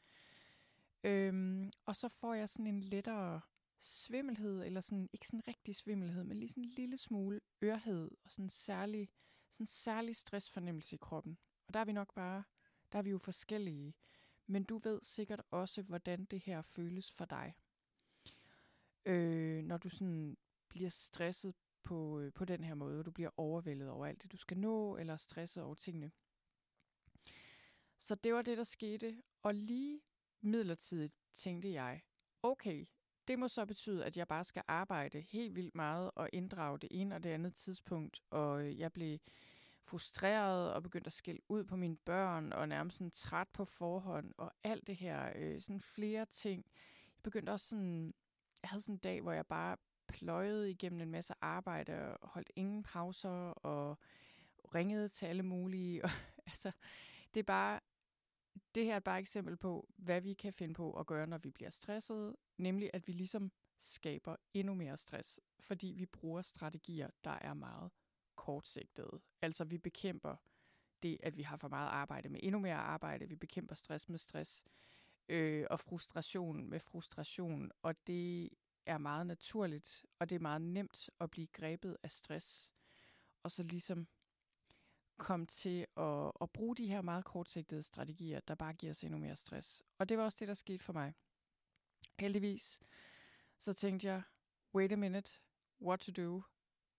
Øhm, 1.04 1.70
og 1.84 1.96
så 1.96 2.08
får 2.08 2.34
jeg 2.34 2.48
sådan 2.48 2.66
en 2.66 2.80
lettere 2.80 3.40
svimmelhed, 3.78 4.64
eller 4.64 4.80
sådan, 4.80 5.08
ikke 5.12 5.26
sådan 5.26 5.48
rigtig 5.48 5.76
svimmelhed, 5.76 6.24
men 6.24 6.36
lige 6.36 6.48
sådan 6.48 6.64
en 6.64 6.70
lille 6.70 6.96
smule 6.96 7.40
ørhed, 7.62 8.10
og 8.24 8.32
sådan 8.32 8.44
en 8.44 8.50
særlig, 8.50 9.10
sådan 9.56 9.64
en 9.64 9.66
særlig 9.66 10.16
stressfornemmelse 10.16 10.94
i 10.94 10.98
kroppen. 10.98 11.38
Og 11.66 11.74
der 11.74 11.80
er 11.80 11.84
vi 11.84 11.92
nok 11.92 12.14
bare, 12.14 12.44
der 12.92 12.98
er 12.98 13.02
vi 13.02 13.10
jo 13.10 13.18
forskellige. 13.18 13.94
Men 14.46 14.64
du 14.64 14.78
ved 14.78 15.00
sikkert 15.02 15.42
også, 15.50 15.82
hvordan 15.82 16.24
det 16.24 16.40
her 16.40 16.62
føles 16.62 17.12
for 17.12 17.24
dig. 17.24 17.54
Øh, 19.04 19.64
når 19.64 19.76
du 19.76 19.88
sådan 19.88 20.36
bliver 20.68 20.90
stresset 20.90 21.54
på, 21.82 22.20
øh, 22.20 22.32
på 22.32 22.44
den 22.44 22.64
her 22.64 22.74
måde. 22.74 23.04
Du 23.04 23.10
bliver 23.10 23.30
overvældet 23.36 23.90
over 23.90 24.06
alt 24.06 24.22
det, 24.22 24.32
du 24.32 24.36
skal 24.36 24.58
nå, 24.58 24.96
eller 24.96 25.16
stresset 25.16 25.62
over 25.62 25.74
tingene. 25.74 26.12
Så 27.98 28.14
det 28.14 28.34
var 28.34 28.42
det, 28.42 28.58
der 28.58 28.64
skete. 28.64 29.22
Og 29.42 29.54
lige 29.54 30.00
midlertidigt 30.40 31.14
tænkte 31.34 31.72
jeg, 31.72 32.02
okay, 32.42 32.86
det 33.28 33.38
må 33.38 33.48
så 33.48 33.66
betyde, 33.66 34.04
at 34.04 34.16
jeg 34.16 34.28
bare 34.28 34.44
skal 34.44 34.62
arbejde 34.68 35.20
helt 35.20 35.56
vildt 35.56 35.74
meget 35.74 36.10
og 36.14 36.28
inddrage 36.32 36.78
det 36.78 36.88
ene 36.90 37.14
og 37.14 37.22
det 37.22 37.30
andet 37.30 37.54
tidspunkt. 37.54 38.22
Og 38.30 38.62
øh, 38.62 38.78
jeg 38.78 38.92
blev 38.92 39.18
frustreret 39.84 40.72
og 40.72 40.82
begyndte 40.82 41.08
at 41.08 41.12
skælde 41.12 41.40
ud 41.48 41.64
på 41.64 41.76
mine 41.76 41.96
børn 41.96 42.52
og 42.52 42.68
nærmest 42.68 42.96
sådan 42.96 43.10
træt 43.10 43.48
på 43.48 43.64
forhånd 43.64 44.34
og 44.38 44.52
alt 44.64 44.86
det 44.86 44.96
her, 44.96 45.32
øh, 45.34 45.60
sådan 45.60 45.80
flere 45.80 46.24
ting. 46.24 46.64
Jeg 47.16 47.22
begyndte 47.22 47.50
også 47.50 47.68
sådan, 47.68 48.14
jeg 48.62 48.70
havde 48.70 48.80
sådan 48.80 48.94
en 48.94 48.98
dag, 48.98 49.20
hvor 49.20 49.32
jeg 49.32 49.46
bare 49.46 49.76
pløjede 50.08 50.70
igennem 50.70 51.00
en 51.00 51.10
masse 51.10 51.34
arbejde 51.40 52.16
og 52.18 52.28
holdt 52.28 52.50
ingen 52.56 52.82
pauser 52.82 53.50
og 53.50 53.98
ringede 54.74 55.08
til 55.08 55.26
alle 55.26 55.42
mulige. 55.42 56.04
Og, 56.04 56.10
altså, 56.46 56.72
det 57.34 57.40
er 57.40 57.44
bare, 57.44 57.80
det 58.74 58.84
her 58.84 58.94
er 58.94 59.00
bare 59.00 59.18
et 59.18 59.22
eksempel 59.22 59.56
på, 59.56 59.88
hvad 59.96 60.20
vi 60.20 60.34
kan 60.34 60.52
finde 60.52 60.74
på 60.74 60.92
at 60.92 61.06
gøre, 61.06 61.26
når 61.26 61.38
vi 61.38 61.50
bliver 61.50 61.70
stresset, 61.70 62.36
nemlig 62.58 62.90
at 62.92 63.08
vi 63.08 63.12
ligesom 63.12 63.52
skaber 63.80 64.36
endnu 64.54 64.74
mere 64.74 64.96
stress, 64.96 65.40
fordi 65.60 65.86
vi 65.96 66.06
bruger 66.06 66.42
strategier, 66.42 67.10
der 67.24 67.30
er 67.30 67.54
meget 67.54 67.90
kortsigtede. 68.36 69.20
Altså 69.42 69.64
vi 69.64 69.78
bekæmper 69.78 70.36
det, 71.02 71.16
at 71.22 71.36
vi 71.36 71.42
har 71.42 71.56
for 71.56 71.68
meget 71.68 71.88
arbejde 71.88 72.28
med 72.28 72.40
endnu 72.42 72.58
mere 72.58 72.76
arbejde. 72.76 73.28
Vi 73.28 73.36
bekæmper 73.36 73.74
stress 73.74 74.08
med 74.08 74.18
stress 74.18 74.64
øh, 75.28 75.66
og 75.70 75.80
frustration 75.80 76.70
med 76.70 76.80
frustration. 76.80 77.70
Og 77.82 78.06
det 78.06 78.50
er 78.86 78.98
meget 78.98 79.26
naturligt, 79.26 80.06
og 80.18 80.28
det 80.28 80.34
er 80.34 80.40
meget 80.40 80.62
nemt 80.62 81.10
at 81.20 81.30
blive 81.30 81.46
grebet 81.46 81.96
af 82.02 82.10
stress. 82.10 82.74
Og 83.42 83.50
så 83.50 83.62
ligesom 83.62 84.08
komme 85.18 85.46
til 85.46 85.86
at, 85.96 86.32
at 86.40 86.50
bruge 86.50 86.76
de 86.76 86.86
her 86.86 87.02
meget 87.02 87.24
kortsigtede 87.24 87.82
strategier, 87.82 88.40
der 88.40 88.54
bare 88.54 88.72
giver 88.72 88.90
os 88.90 89.04
endnu 89.04 89.18
mere 89.18 89.36
stress. 89.36 89.82
Og 89.98 90.08
det 90.08 90.18
var 90.18 90.24
også 90.24 90.36
det, 90.40 90.48
der 90.48 90.54
skete 90.54 90.84
for 90.84 90.92
mig. 90.92 91.14
Heldigvis, 92.18 92.80
så 93.58 93.72
tænkte 93.72 94.06
jeg, 94.06 94.22
wait 94.74 94.92
a 94.92 94.96
minute, 94.96 95.30
what 95.82 96.00
to 96.00 96.12
do? 96.12 96.42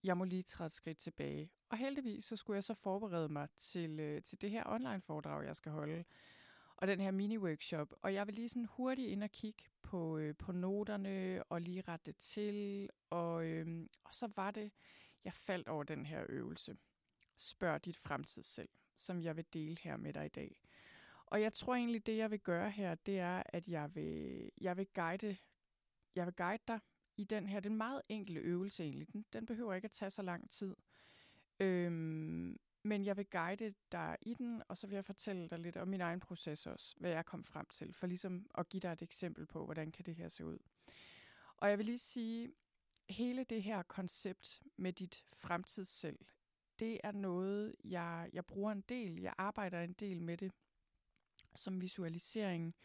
Jeg 0.03 0.17
må 0.17 0.23
lige 0.23 0.41
træde 0.41 0.65
et 0.65 0.71
skridt 0.71 0.97
tilbage. 0.97 1.51
Og 1.69 1.77
heldigvis, 1.77 2.25
så 2.25 2.35
skulle 2.35 2.55
jeg 2.55 2.63
så 2.63 2.73
forberede 2.73 3.29
mig 3.29 3.47
til, 3.57 3.99
øh, 3.99 4.21
til 4.21 4.41
det 4.41 4.51
her 4.51 4.63
online-foredrag, 4.65 5.45
jeg 5.45 5.55
skal 5.55 5.71
holde 5.71 6.03
og 6.77 6.87
den 6.87 6.99
her 6.99 7.11
mini-workshop. 7.11 7.93
Og 8.01 8.13
jeg 8.13 8.27
vil 8.27 8.35
lige 8.35 8.49
sådan 8.49 8.65
hurtigt 8.65 9.09
ind 9.09 9.23
og 9.23 9.31
kigge 9.31 9.63
på, 9.81 10.17
øh, 10.17 10.35
på 10.35 10.51
noterne 10.51 11.43
og 11.49 11.61
lige 11.61 11.83
rette 11.87 12.05
det 12.05 12.17
til. 12.17 12.89
Og, 13.09 13.45
øh, 13.45 13.87
og 14.03 14.15
så 14.15 14.31
var 14.35 14.51
det, 14.51 14.71
jeg 15.23 15.33
faldt 15.33 15.67
over 15.67 15.83
den 15.83 16.05
her 16.05 16.25
øvelse. 16.29 16.77
Spørg 17.37 17.85
dit 17.85 17.97
fremtid 17.97 18.43
selv, 18.43 18.69
som 18.95 19.21
jeg 19.21 19.35
vil 19.35 19.45
dele 19.53 19.77
her 19.81 19.97
med 19.97 20.13
dig 20.13 20.25
i 20.25 20.29
dag. 20.29 20.61
Og 21.25 21.41
jeg 21.41 21.53
tror 21.53 21.75
egentlig, 21.75 22.05
det 22.05 22.17
jeg 22.17 22.31
vil 22.31 22.39
gøre 22.39 22.69
her, 22.69 22.95
det 22.95 23.19
er, 23.19 23.43
at 23.45 23.67
jeg 23.67 23.95
vil, 23.95 24.51
jeg 24.61 24.77
vil 24.77 24.87
guide 24.93 25.37
jeg 26.15 26.25
vil 26.25 26.33
guide 26.33 26.63
dig 26.67 26.79
i 27.17 27.23
den 27.23 27.47
her. 27.47 27.59
Den 27.59 27.75
meget 27.75 28.01
enkle 28.09 28.39
øvelse 28.39 28.83
egentlig. 28.83 29.13
Den, 29.13 29.25
den 29.33 29.45
behøver 29.45 29.73
ikke 29.73 29.85
at 29.85 29.91
tage 29.91 30.11
så 30.11 30.21
lang 30.21 30.49
tid. 30.49 30.75
Øhm, 31.59 32.59
men 32.83 33.05
jeg 33.05 33.17
vil 33.17 33.25
guide 33.25 33.73
dig 33.91 34.17
i 34.21 34.33
den, 34.33 34.63
og 34.67 34.77
så 34.77 34.87
vil 34.87 34.93
jeg 34.93 35.05
fortælle 35.05 35.49
dig 35.49 35.59
lidt 35.59 35.77
om 35.77 35.87
min 35.87 36.01
egen 36.01 36.19
proces 36.19 36.67
også, 36.67 36.95
hvad 36.97 37.11
jeg 37.11 37.25
kom 37.25 37.43
frem 37.43 37.65
til, 37.65 37.93
for 37.93 38.07
ligesom 38.07 38.49
at 38.57 38.69
give 38.69 38.81
dig 38.81 38.91
et 38.91 39.01
eksempel 39.01 39.45
på, 39.45 39.65
hvordan 39.65 39.91
kan 39.91 40.05
det 40.05 40.15
her 40.15 40.29
se 40.29 40.45
ud. 40.45 40.57
Og 41.57 41.69
jeg 41.69 41.77
vil 41.77 41.85
lige 41.85 41.97
sige, 41.97 42.51
hele 43.09 43.43
det 43.43 43.63
her 43.63 43.83
koncept 43.83 44.61
med 44.77 44.93
dit 44.93 45.25
fremtidsselv, 45.33 46.25
det 46.79 46.99
er 47.03 47.11
noget, 47.11 47.75
jeg, 47.83 48.29
jeg 48.33 48.45
bruger 48.45 48.71
en 48.71 48.83
del. 48.89 49.19
Jeg 49.21 49.33
arbejder 49.37 49.81
en 49.81 49.93
del 49.93 50.21
med 50.21 50.37
det 50.37 50.51
som 51.55 51.81
visualisering, 51.81 52.75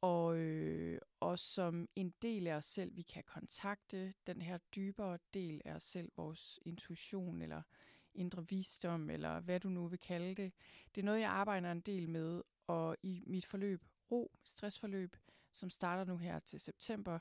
og, 0.00 0.36
øh, 0.36 1.00
og 1.20 1.38
som 1.38 1.88
en 1.96 2.14
del 2.22 2.46
af 2.46 2.54
os 2.54 2.64
selv, 2.64 2.96
vi 2.96 3.02
kan 3.02 3.24
kontakte 3.26 4.14
den 4.26 4.42
her 4.42 4.58
dybere 4.58 5.18
del 5.34 5.62
af 5.64 5.74
os 5.74 5.82
selv, 5.82 6.12
vores 6.16 6.60
intuition 6.62 7.42
eller 7.42 7.62
indre 8.14 8.48
visdom, 8.48 9.10
eller 9.10 9.40
hvad 9.40 9.60
du 9.60 9.68
nu 9.68 9.88
vil 9.88 9.98
kalde 9.98 10.34
det. 10.34 10.52
Det 10.94 11.00
er 11.00 11.04
noget, 11.04 11.20
jeg 11.20 11.30
arbejder 11.30 11.72
en 11.72 11.80
del 11.80 12.08
med, 12.08 12.42
og 12.66 12.96
i 13.02 13.24
mit 13.26 13.46
forløb, 13.46 13.84
ro, 14.10 14.32
stressforløb, 14.44 15.16
som 15.52 15.70
starter 15.70 16.04
nu 16.04 16.16
her 16.16 16.38
til 16.38 16.60
september, 16.60 17.18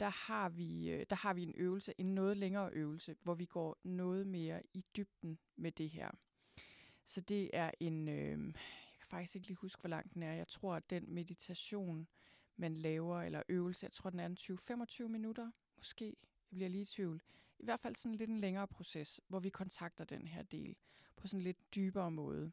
der 0.00 0.08
har 0.08 0.48
vi, 0.48 0.90
øh, 0.90 1.06
der 1.10 1.16
har 1.16 1.34
vi 1.34 1.42
en 1.42 1.54
øvelse, 1.56 1.94
en 1.98 2.14
noget 2.14 2.36
længere 2.36 2.70
øvelse, 2.72 3.16
hvor 3.22 3.34
vi 3.34 3.44
går 3.44 3.78
noget 3.84 4.26
mere 4.26 4.62
i 4.74 4.84
dybden 4.96 5.38
med 5.56 5.72
det 5.72 5.90
her. 5.90 6.10
Så 7.04 7.20
det 7.20 7.50
er 7.52 7.70
en, 7.80 8.08
øh, 8.08 8.30
jeg 8.30 8.98
kan 8.98 9.08
faktisk 9.08 9.36
ikke 9.36 9.48
lige 9.48 9.56
huske, 9.56 9.80
hvor 9.80 9.88
lang 9.88 10.14
den 10.14 10.22
er. 10.22 10.32
Jeg 10.32 10.48
tror, 10.48 10.74
at 10.74 10.90
den 10.90 11.14
meditation, 11.14 12.08
man 12.56 12.76
laver, 12.76 13.22
eller 13.22 13.42
øvelse, 13.48 13.84
jeg 13.84 13.92
tror, 13.92 14.10
den 14.10 14.20
er 14.20 14.26
en 14.26 14.36
20-25 14.40 15.08
minutter, 15.08 15.50
måske. 15.76 16.16
Jeg 16.50 16.56
bliver 16.56 16.68
lige 16.68 16.82
i 16.82 16.86
tvivl. 16.86 17.22
I 17.58 17.64
hvert 17.64 17.80
fald 17.80 17.96
sådan 17.96 18.14
lidt 18.14 18.30
en 18.30 18.40
længere 18.40 18.68
proces, 18.68 19.20
hvor 19.28 19.40
vi 19.40 19.48
kontakter 19.48 20.04
den 20.04 20.28
her 20.28 20.42
del 20.42 20.76
på 21.16 21.26
sådan 21.26 21.40
en 21.40 21.44
lidt 21.44 21.74
dybere 21.74 22.10
måde. 22.10 22.52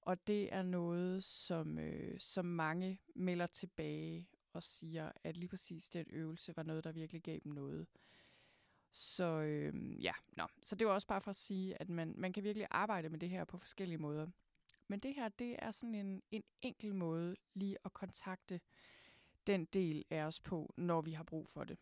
Og 0.00 0.26
det 0.26 0.54
er 0.54 0.62
noget, 0.62 1.24
som, 1.24 1.78
øh, 1.78 2.20
som 2.20 2.44
mange 2.44 3.00
melder 3.14 3.46
tilbage 3.46 4.28
og 4.52 4.62
siger, 4.62 5.12
at 5.24 5.36
lige 5.36 5.48
præcis 5.48 5.90
den 5.90 6.06
øvelse 6.10 6.56
var 6.56 6.62
noget, 6.62 6.84
der 6.84 6.92
virkelig 6.92 7.22
gav 7.22 7.38
dem 7.44 7.52
noget. 7.52 7.86
Så 8.92 9.24
øh, 9.24 10.04
ja, 10.04 10.12
nå. 10.36 10.46
så 10.62 10.76
det 10.76 10.86
var 10.86 10.92
også 10.92 11.06
bare 11.06 11.20
for 11.20 11.30
at 11.30 11.36
sige, 11.36 11.80
at 11.80 11.88
man, 11.88 12.14
man 12.16 12.32
kan 12.32 12.44
virkelig 12.44 12.66
arbejde 12.70 13.08
med 13.08 13.18
det 13.18 13.28
her 13.28 13.44
på 13.44 13.58
forskellige 13.58 13.98
måder. 13.98 14.26
Men 14.88 15.00
det 15.00 15.14
her, 15.14 15.28
det 15.28 15.56
er 15.58 15.70
sådan 15.70 15.94
en, 15.94 16.22
en 16.30 16.42
enkel 16.62 16.94
måde 16.94 17.36
lige 17.54 17.76
at 17.84 17.92
kontakte 17.92 18.60
den 19.46 19.64
del 19.64 20.04
af 20.10 20.24
os 20.24 20.40
på, 20.40 20.74
når 20.76 21.00
vi 21.00 21.12
har 21.12 21.24
brug 21.24 21.48
for 21.48 21.64
det. 21.64 21.78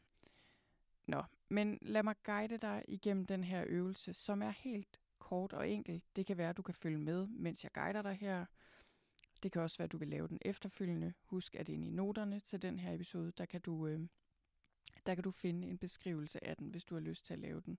Nå, 1.07 1.23
men 1.49 1.79
lad 1.83 2.03
mig 2.03 2.15
guide 2.23 2.59
dig 2.59 2.85
igennem 2.89 3.27
den 3.27 3.45
her 3.45 3.65
øvelse, 3.67 4.15
som 4.15 4.43
er 4.43 4.51
helt 4.51 5.01
kort 5.19 5.53
og 5.53 5.69
enkel. 5.69 6.03
Det 6.17 6.27
kan 6.27 6.37
være, 6.37 6.51
at 6.51 6.57
du 6.57 6.63
kan 6.63 6.75
følge 6.75 6.99
med, 6.99 7.27
mens 7.27 7.65
jeg 7.65 7.73
guider 7.73 8.03
dig 8.03 8.15
her. 8.15 8.47
Det 9.43 9.53
kan 9.53 9.63
også 9.63 9.79
være, 9.79 9.85
at 9.85 9.93
du 9.93 9.99
vil 9.99 10.09
lave 10.09 10.29
den 10.29 10.39
efterfølgende. 10.43 11.15
Husk, 11.23 11.55
at 11.55 11.69
inde 11.69 11.87
i 11.87 11.91
noterne 11.91 12.41
til 12.41 12.63
den 12.63 12.79
her 12.79 12.93
episode, 12.93 13.33
der 13.39 13.47
kan 13.47 13.61
du, 13.61 13.87
øh, 13.87 14.01
der 15.07 15.15
kan 15.15 15.25
du 15.25 15.31
finde 15.31 15.69
en 15.69 15.79
beskrivelse 15.79 16.45
af 16.45 16.57
den, 16.57 16.69
hvis 16.69 16.85
du 16.85 16.95
har 16.95 17.01
lyst 17.01 17.25
til 17.25 17.35
at 17.35 17.41
lave 17.41 17.61
den 17.61 17.79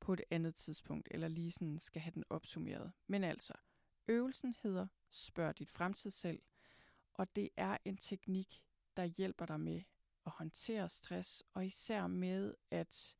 på 0.00 0.12
et 0.12 0.20
andet 0.30 0.54
tidspunkt, 0.54 1.08
eller 1.10 1.28
lige 1.28 1.50
sådan 1.52 1.78
skal 1.78 2.02
have 2.02 2.12
den 2.14 2.24
opsummeret. 2.30 2.92
Men 3.06 3.24
altså, 3.24 3.52
øvelsen 4.08 4.54
hedder 4.62 4.86
Spørg 5.10 5.58
dit 5.58 5.70
fremtid 5.70 6.10
selv, 6.10 6.42
og 7.14 7.36
det 7.36 7.48
er 7.56 7.76
en 7.84 7.96
teknik, 7.96 8.62
der 8.96 9.04
hjælper 9.04 9.46
dig 9.46 9.60
med 9.60 9.82
at 10.26 10.32
håndtere 10.32 10.88
stress, 10.88 11.42
og 11.54 11.66
især 11.66 12.06
med 12.06 12.54
at 12.70 13.16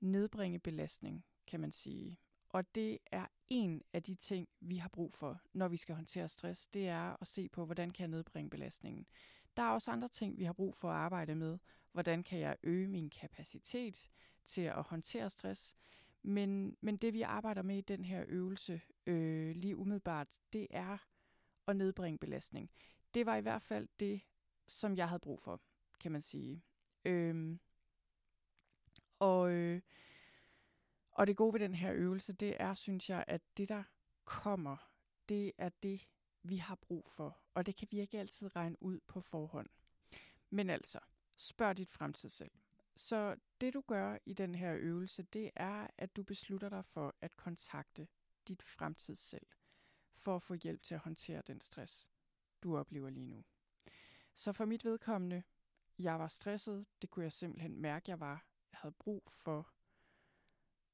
nedbringe 0.00 0.58
belastning, 0.58 1.24
kan 1.46 1.60
man 1.60 1.72
sige. 1.72 2.18
Og 2.48 2.74
det 2.74 2.98
er 3.06 3.26
en 3.48 3.82
af 3.92 4.02
de 4.02 4.14
ting, 4.14 4.48
vi 4.60 4.76
har 4.76 4.88
brug 4.88 5.12
for, 5.12 5.40
når 5.52 5.68
vi 5.68 5.76
skal 5.76 5.94
håndtere 5.94 6.28
stress, 6.28 6.66
det 6.66 6.88
er 6.88 7.22
at 7.22 7.28
se 7.28 7.48
på, 7.48 7.64
hvordan 7.64 7.90
kan 7.90 8.02
jeg 8.02 8.08
nedbringe 8.08 8.50
belastningen. 8.50 9.06
Der 9.56 9.62
er 9.62 9.70
også 9.70 9.90
andre 9.90 10.08
ting, 10.08 10.38
vi 10.38 10.44
har 10.44 10.52
brug 10.52 10.76
for 10.76 10.90
at 10.90 10.96
arbejde 10.96 11.34
med. 11.34 11.58
Hvordan 11.92 12.22
kan 12.22 12.38
jeg 12.38 12.56
øge 12.62 12.88
min 12.88 13.10
kapacitet 13.10 14.10
til 14.46 14.60
at 14.60 14.82
håndtere 14.82 15.30
stress? 15.30 15.76
Men, 16.22 16.76
men 16.80 16.96
det, 16.96 17.12
vi 17.12 17.22
arbejder 17.22 17.62
med 17.62 17.78
i 17.78 17.80
den 17.80 18.04
her 18.04 18.24
øvelse 18.28 18.80
øh, 19.06 19.56
lige 19.56 19.76
umiddelbart, 19.76 20.28
det 20.52 20.66
er 20.70 20.98
at 21.66 21.76
nedbringe 21.76 22.18
belastning. 22.18 22.70
Det 23.14 23.26
var 23.26 23.36
i 23.36 23.40
hvert 23.40 23.62
fald 23.62 23.88
det, 24.00 24.20
som 24.66 24.96
jeg 24.96 25.08
havde 25.08 25.20
brug 25.20 25.40
for, 25.40 25.60
kan 26.00 26.12
man 26.12 26.22
sige. 26.22 26.62
Øhm, 27.04 27.60
og, 29.18 29.50
øh, 29.52 29.80
og 31.16 31.26
det 31.26 31.36
gode 31.36 31.52
ved 31.52 31.60
den 31.60 31.74
her 31.74 31.92
øvelse, 31.92 32.32
det 32.32 32.56
er, 32.60 32.74
synes 32.74 33.10
jeg, 33.10 33.24
at 33.26 33.42
det, 33.56 33.68
der 33.68 33.82
kommer, 34.24 34.76
det 35.28 35.52
er 35.58 35.68
det, 35.68 36.08
vi 36.42 36.56
har 36.56 36.74
brug 36.74 37.10
for. 37.10 37.38
Og 37.54 37.66
det 37.66 37.76
kan 37.76 37.88
vi 37.90 38.00
ikke 38.00 38.18
altid 38.18 38.56
regne 38.56 38.82
ud 38.82 39.00
på 39.06 39.20
forhånd. 39.20 39.68
Men 40.50 40.70
altså, 40.70 40.98
spørg 41.36 41.76
dit 41.76 41.90
fremtid 41.90 42.28
selv. 42.28 42.50
Så 42.96 43.36
det 43.60 43.74
du 43.74 43.80
gør 43.86 44.18
i 44.26 44.32
den 44.32 44.54
her 44.54 44.76
øvelse, 44.78 45.22
det 45.22 45.50
er, 45.56 45.86
at 45.98 46.16
du 46.16 46.22
beslutter 46.22 46.68
dig 46.68 46.84
for 46.84 47.14
at 47.20 47.36
kontakte 47.36 48.08
dit 48.48 48.62
fremtid 48.62 49.14
selv, 49.14 49.46
for 50.14 50.36
at 50.36 50.42
få 50.42 50.54
hjælp 50.54 50.82
til 50.82 50.94
at 50.94 51.00
håndtere 51.00 51.42
den 51.46 51.60
stress, 51.60 52.10
du 52.62 52.76
oplever 52.76 53.10
lige 53.10 53.26
nu. 53.26 53.44
Så 54.34 54.52
for 54.52 54.64
mit 54.64 54.84
vedkommende, 54.84 55.42
jeg 55.98 56.18
var 56.18 56.28
stresset, 56.28 56.86
det 57.02 57.10
kunne 57.10 57.24
jeg 57.24 57.32
simpelthen 57.32 57.80
mærke, 57.80 58.10
jeg 58.10 58.20
var. 58.20 58.46
Jeg 58.72 58.78
havde 58.78 58.94
brug 58.98 59.24
for 59.30 59.75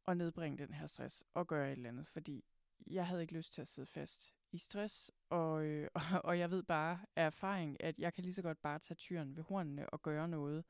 at 0.06 0.16
nedbringe 0.16 0.58
den 0.58 0.74
her 0.74 0.86
stress 0.86 1.24
og 1.34 1.46
gøre 1.46 1.66
et 1.66 1.72
eller 1.72 1.88
andet, 1.88 2.06
fordi 2.06 2.44
jeg 2.86 3.06
havde 3.06 3.22
ikke 3.22 3.34
lyst 3.34 3.52
til 3.52 3.62
at 3.62 3.68
sidde 3.68 3.86
fast 3.86 4.34
i 4.50 4.58
stress, 4.58 5.10
og, 5.30 5.64
øh, 5.64 5.88
og 6.24 6.38
jeg 6.38 6.50
ved 6.50 6.62
bare 6.62 7.00
af 7.16 7.26
erfaring, 7.26 7.84
at 7.84 7.98
jeg 7.98 8.14
kan 8.14 8.24
lige 8.24 8.34
så 8.34 8.42
godt 8.42 8.62
bare 8.62 8.78
tage 8.78 8.96
tyren 8.96 9.36
ved 9.36 9.42
hornene 9.42 9.90
og 9.90 10.02
gøre 10.02 10.28
noget. 10.28 10.64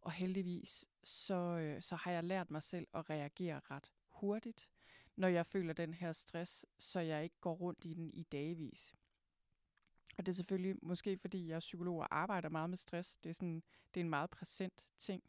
Og 0.00 0.12
heldigvis, 0.12 0.88
så, 1.02 1.34
øh, 1.34 1.82
så 1.82 1.96
har 1.96 2.10
jeg 2.10 2.24
lært 2.24 2.50
mig 2.50 2.62
selv 2.62 2.86
at 2.94 3.10
reagere 3.10 3.60
ret 3.70 3.92
hurtigt, 4.08 4.70
når 5.16 5.28
jeg 5.28 5.46
føler 5.46 5.72
den 5.72 5.94
her 5.94 6.12
stress, 6.12 6.66
så 6.78 7.00
jeg 7.00 7.22
ikke 7.22 7.40
går 7.40 7.54
rundt 7.54 7.84
i 7.84 7.94
den 7.94 8.10
i 8.14 8.22
dagvis. 8.22 8.94
Og 10.18 10.26
det 10.26 10.32
er 10.32 10.36
selvfølgelig 10.36 10.76
måske, 10.82 11.18
fordi 11.18 11.48
jeg 11.48 11.56
er 11.56 11.60
psykolog 11.60 11.98
og 11.98 12.16
arbejder 12.16 12.48
meget 12.48 12.70
med 12.70 12.78
stress. 12.78 13.16
Det 13.16 13.30
er, 13.30 13.34
sådan, 13.34 13.62
det 13.94 14.00
er 14.00 14.04
en 14.04 14.10
meget 14.10 14.30
præsent 14.30 14.84
ting. 14.98 15.22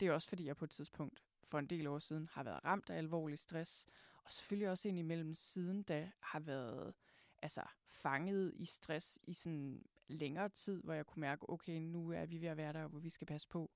Det 0.00 0.08
er 0.08 0.12
også, 0.12 0.28
fordi 0.28 0.46
jeg 0.46 0.56
på 0.56 0.64
et 0.64 0.70
tidspunkt 0.70 1.22
for 1.46 1.58
en 1.58 1.66
del 1.66 1.86
år 1.86 1.98
siden 1.98 2.28
har 2.32 2.42
været 2.42 2.64
ramt 2.64 2.90
af 2.90 2.98
alvorlig 2.98 3.38
stress, 3.38 3.86
og 4.24 4.32
selvfølgelig 4.32 4.70
også 4.70 4.88
ind 4.88 4.98
imellem 4.98 5.34
siden 5.34 5.82
da 5.82 6.10
har 6.20 6.40
været 6.40 6.94
altså, 7.42 7.62
fanget 7.86 8.52
i 8.56 8.64
stress 8.64 9.18
i 9.26 9.32
sådan 9.32 9.84
længere 10.08 10.48
tid, 10.48 10.82
hvor 10.82 10.94
jeg 10.94 11.06
kunne 11.06 11.20
mærke, 11.20 11.50
okay, 11.50 11.78
nu 11.78 12.12
er 12.12 12.26
vi 12.26 12.40
ved 12.40 12.48
at 12.48 12.56
være 12.56 12.72
der, 12.72 12.86
hvor 12.86 12.98
vi 12.98 13.10
skal 13.10 13.26
passe 13.26 13.48
på. 13.48 13.70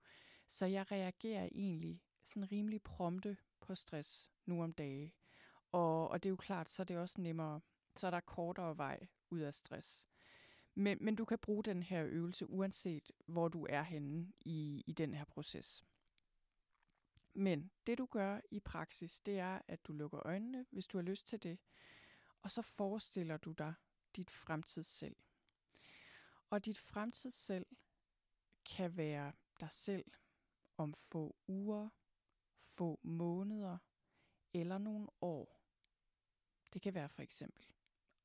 Så 0.48 0.66
jeg 0.66 0.92
reagerer 0.92 1.48
egentlig 1.52 2.02
sådan 2.24 2.52
rimelig 2.52 2.82
prompte 2.82 3.36
på 3.60 3.74
stress 3.74 4.30
nu 4.46 4.62
om 4.62 4.72
dage. 4.72 5.14
Og, 5.72 6.08
og 6.08 6.22
det 6.22 6.28
er 6.28 6.30
jo 6.30 6.36
klart, 6.36 6.68
så 6.68 6.82
er 6.82 6.84
det 6.84 6.98
også 6.98 7.20
nemmere, 7.20 7.60
så 7.96 8.06
er 8.06 8.10
der 8.10 8.20
kortere 8.20 8.76
vej 8.76 9.06
ud 9.30 9.40
af 9.40 9.54
stress. 9.54 10.06
Men, 10.74 10.98
men 11.00 11.16
du 11.16 11.24
kan 11.24 11.38
bruge 11.38 11.64
den 11.64 11.82
her 11.82 12.04
øvelse, 12.04 12.50
uanset 12.50 13.10
hvor 13.26 13.48
du 13.48 13.66
er 13.70 13.82
henne 13.82 14.32
i, 14.40 14.84
i 14.86 14.92
den 14.92 15.14
her 15.14 15.24
proces. 15.24 15.84
Men 17.34 17.70
det 17.86 17.98
du 17.98 18.06
gør 18.06 18.40
i 18.50 18.60
praksis, 18.60 19.20
det 19.20 19.38
er, 19.38 19.60
at 19.68 19.86
du 19.86 19.92
lukker 19.92 20.26
øjnene, 20.26 20.66
hvis 20.70 20.86
du 20.86 20.98
har 20.98 21.02
lyst 21.02 21.26
til 21.26 21.42
det, 21.42 21.58
og 22.42 22.50
så 22.50 22.62
forestiller 22.62 23.36
du 23.36 23.52
dig 23.52 23.74
dit 24.16 24.30
fremtidssel. 24.30 25.16
Og 26.50 26.64
dit 26.64 26.78
fremtidssel 26.78 27.64
kan 28.64 28.96
være 28.96 29.32
dig 29.60 29.72
selv 29.72 30.12
om 30.76 30.94
få 30.94 31.36
uger, 31.46 31.88
få 32.62 33.00
måneder 33.02 33.78
eller 34.52 34.78
nogle 34.78 35.08
år. 35.20 35.60
Det 36.72 36.82
kan 36.82 36.94
være 36.94 37.08
for 37.08 37.22
eksempel 37.22 37.66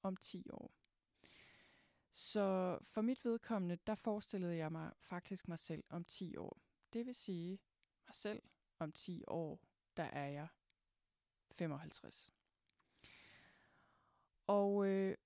om 0.01 0.15
10 0.15 0.49
år. 0.49 0.71
Så 2.11 2.77
for 2.81 3.01
mit 3.01 3.25
vedkommende, 3.25 3.75
der 3.75 3.95
forestillede 3.95 4.55
jeg 4.55 4.71
mig 4.71 4.93
faktisk 4.97 5.47
mig 5.47 5.59
selv 5.59 5.83
om 5.89 6.05
10 6.05 6.37
år. 6.37 6.61
Det 6.93 7.05
vil 7.05 7.15
sige 7.15 7.59
mig 8.07 8.15
selv 8.15 8.43
om 8.79 8.91
10 8.91 9.23
år, 9.27 9.59
der 9.97 10.03
er 10.03 10.27
jeg 10.27 10.47
55. 11.51 12.33
Og 14.47 14.87
øh, 14.87 15.17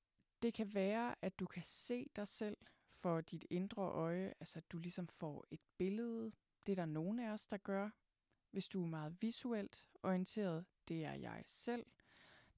det 0.42 0.54
kan 0.54 0.74
være, 0.74 1.16
at 1.22 1.40
du 1.40 1.46
kan 1.46 1.64
se 1.66 2.10
dig 2.16 2.28
selv 2.28 2.58
for 2.92 3.22
dit 3.22 3.46
indre 3.50 3.82
øje, 3.82 4.34
altså 4.40 4.60
at 4.60 4.72
du 4.72 4.78
ligesom 4.78 5.08
får 5.08 5.46
et 5.52 5.62
billede. 5.78 6.32
Det 6.66 6.72
er 6.72 6.76
der 6.76 6.86
nogen 6.86 7.20
af 7.20 7.32
os, 7.32 7.48
der 7.48 7.58
gør. 7.58 7.90
Hvis 8.52 8.68
du 8.68 8.84
er 8.84 8.88
meget 8.88 9.22
visuelt 9.22 9.86
orienteret, 10.04 10.66
det 10.88 11.06
er 11.06 11.14
jeg 11.14 11.44
selv. 11.48 11.86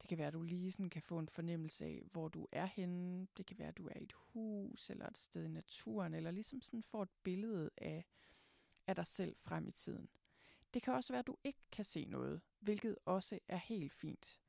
Det 0.02 0.10
kan 0.10 0.18
være, 0.18 0.28
at 0.28 0.34
du 0.34 0.42
lige 0.42 0.72
sådan 0.72 0.90
kan 0.90 1.02
få 1.02 1.20
en 1.20 1.30
fornemmelse 1.30 1.86
af, 1.86 2.02
hvor 2.12 2.28
du 2.28 2.48
er 2.52 2.66
henne. 2.66 3.28
Det 3.38 3.46
kan 3.46 3.58
være, 3.58 3.68
at 3.68 3.78
du 3.78 3.88
er 3.88 4.00
i 4.00 4.04
et 4.04 4.14
hus 4.14 4.90
eller 4.90 5.08
et 5.08 5.18
sted 5.18 5.46
i 5.46 5.50
naturen, 5.50 6.14
eller 6.14 6.32
ligesom 6.32 6.62
sådan 6.62 6.84
får 6.84 7.04
et 7.04 7.10
billede 7.24 7.70
af, 7.78 8.06
af 8.88 8.96
dig 8.96 9.08
selv 9.08 9.36
frem 9.36 9.68
i 9.68 9.72
tiden. 9.72 10.10
Det 10.74 10.82
kan 10.82 10.94
også 10.94 11.14
være, 11.14 11.20
at 11.20 11.28
du 11.28 11.38
ikke 11.44 11.60
kan 11.72 11.86
se 11.86 12.06
noget, 12.06 12.42
hvilket 12.60 12.98
også 13.06 13.40
er 13.48 13.58
helt 13.58 13.94
fint. 13.94 14.40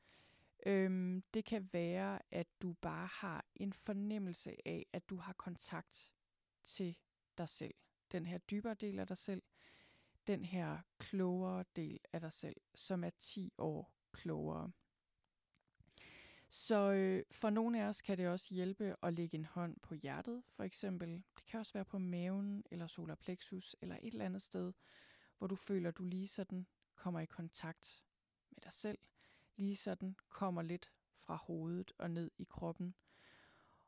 Øhm, 0.67 1.23
det 1.35 1.45
kan 1.45 1.69
være, 1.73 2.19
at 2.31 2.47
du 2.62 2.73
bare 2.73 3.07
har 3.07 3.45
en 3.57 3.73
fornemmelse 3.73 4.69
af, 4.69 4.87
at 4.93 5.11
du 5.11 5.17
har 5.17 5.33
kontakt 5.33 6.14
til 6.64 6.97
dig 7.38 7.49
selv. 7.49 7.75
Den 8.12 8.26
her 8.26 8.38
dybere 8.38 8.75
del 8.75 8.99
af 8.99 9.07
dig 9.07 9.19
selv. 9.19 9.43
Den 10.26 10.45
her 10.45 10.79
klogere 10.99 11.64
del 11.76 12.00
af 12.12 12.21
dig 12.21 12.33
selv, 12.33 12.57
som 12.75 13.05
er 13.05 13.11
10 13.11 13.52
år 13.59 13.93
klogere. 14.12 14.73
Så 16.49 16.93
øh, 16.93 17.25
for 17.31 17.50
nogle 17.50 17.83
af 17.83 17.88
os 17.88 18.02
kan 18.02 18.19
det 18.19 18.29
også 18.29 18.55
hjælpe 18.55 18.97
at 19.02 19.14
lægge 19.14 19.37
en 19.37 19.45
hånd 19.45 19.76
på 19.83 19.95
hjertet, 19.95 20.43
for 20.49 20.62
eksempel. 20.64 21.09
Det 21.37 21.45
kan 21.47 21.61
også 21.61 21.73
være 21.73 21.85
på 21.85 21.99
maven, 21.99 22.64
eller 22.71 22.87
solar 22.87 23.14
plexus, 23.14 23.76
eller 23.81 23.97
et 24.02 24.12
eller 24.12 24.25
andet 24.25 24.43
sted, 24.43 24.73
hvor 25.39 25.47
du 25.47 25.57
føler, 25.57 25.91
du 25.91 26.05
lige 26.05 26.29
sådan 26.29 26.67
kommer 26.95 27.21
i 27.21 27.27
kontakt 27.27 28.05
med 28.51 28.61
dig 28.62 28.73
selv. 28.73 28.99
Lige 29.57 29.77
sådan 29.77 30.17
kommer 30.29 30.62
lidt 30.62 30.93
fra 31.15 31.37
hovedet 31.37 31.93
og 31.99 32.11
ned 32.11 32.31
i 32.39 32.45
kroppen. 32.45 32.95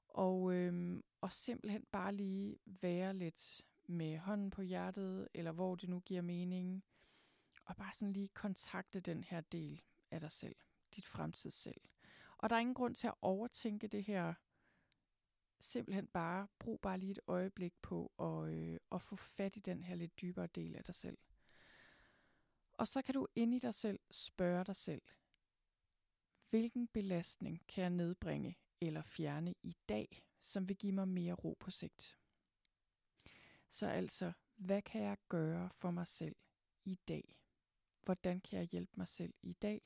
Og, 0.09 0.53
øh, 0.55 1.03
og 1.21 1.33
simpelthen 1.33 1.85
bare 1.93 2.15
lige 2.15 2.59
være 2.65 3.15
lidt 3.15 3.63
med 3.87 4.19
hånden 4.19 4.51
på 4.51 4.63
hjertet, 4.63 5.29
eller 5.35 5.53
hvor 5.53 5.75
det 5.75 5.89
nu 5.89 6.01
giver 6.01 6.23
mening. 6.23 6.85
Og 7.65 7.77
bare 7.77 7.93
sådan 7.93 8.13
lige 8.13 8.29
kontakte 8.29 9.01
den 9.01 9.25
her 9.25 9.41
del 9.41 9.83
af 10.11 10.21
dig 10.21 10.33
selv, 10.33 10.57
dit 10.97 11.07
fremtids 11.07 11.55
selv. 11.55 11.81
Og 12.39 12.51
der 12.51 12.57
er 12.57 12.61
ingen 12.61 12.75
grund 12.75 12.95
til 12.95 13.07
at 13.07 13.15
overtænke 13.23 13.89
det 13.89 14.05
her. 14.05 14.35
Simpelthen 15.61 16.07
bare, 16.07 16.49
brug 16.59 16.81
bare 16.81 16.99
lige 16.99 17.13
et 17.13 17.21
øjeblik 17.27 17.75
på 17.83 18.13
at, 18.19 18.55
øh, 18.55 18.79
at 18.93 19.03
få 19.03 19.17
fat 19.17 19.57
i 19.57 19.61
den 19.61 19.85
her 19.85 19.95
lidt 19.95 20.21
dybere 20.21 20.47
del 20.47 20.77
af 20.77 20.85
dig 20.85 20.95
selv. 20.95 21.19
Og 22.76 22.88
så 22.88 23.02
kan 23.02 23.14
du 23.14 23.26
ind 23.35 23.54
i 23.54 23.59
dig 23.59 23.75
selv 23.75 24.00
spørge 24.11 24.64
dig 24.64 24.76
selv, 24.76 25.02
hvilken 26.50 26.88
belastning 26.88 27.66
kan 27.69 27.83
jeg 27.83 27.90
nedbringe 27.90 28.59
eller 28.81 29.02
fjerne 29.02 29.54
i 29.62 29.76
dag, 29.88 30.26
som 30.40 30.69
vil 30.69 30.76
give 30.76 30.93
mig 30.93 31.09
mere 31.09 31.35
ro 31.35 31.57
på 31.61 31.71
sigt? 31.71 32.19
Så 33.69 33.87
altså, 33.87 34.33
hvad 34.57 34.83
kan 34.83 35.02
jeg 35.02 35.16
gøre 35.28 35.71
for 35.73 35.90
mig 35.90 36.07
selv 36.07 36.37
i 36.85 36.95
dag? 36.95 37.37
Hvordan 38.02 38.40
kan 38.40 38.59
jeg 38.59 38.66
hjælpe 38.66 38.93
mig 38.97 39.09
selv 39.09 39.35
i 39.43 39.52
dag? 39.52 39.83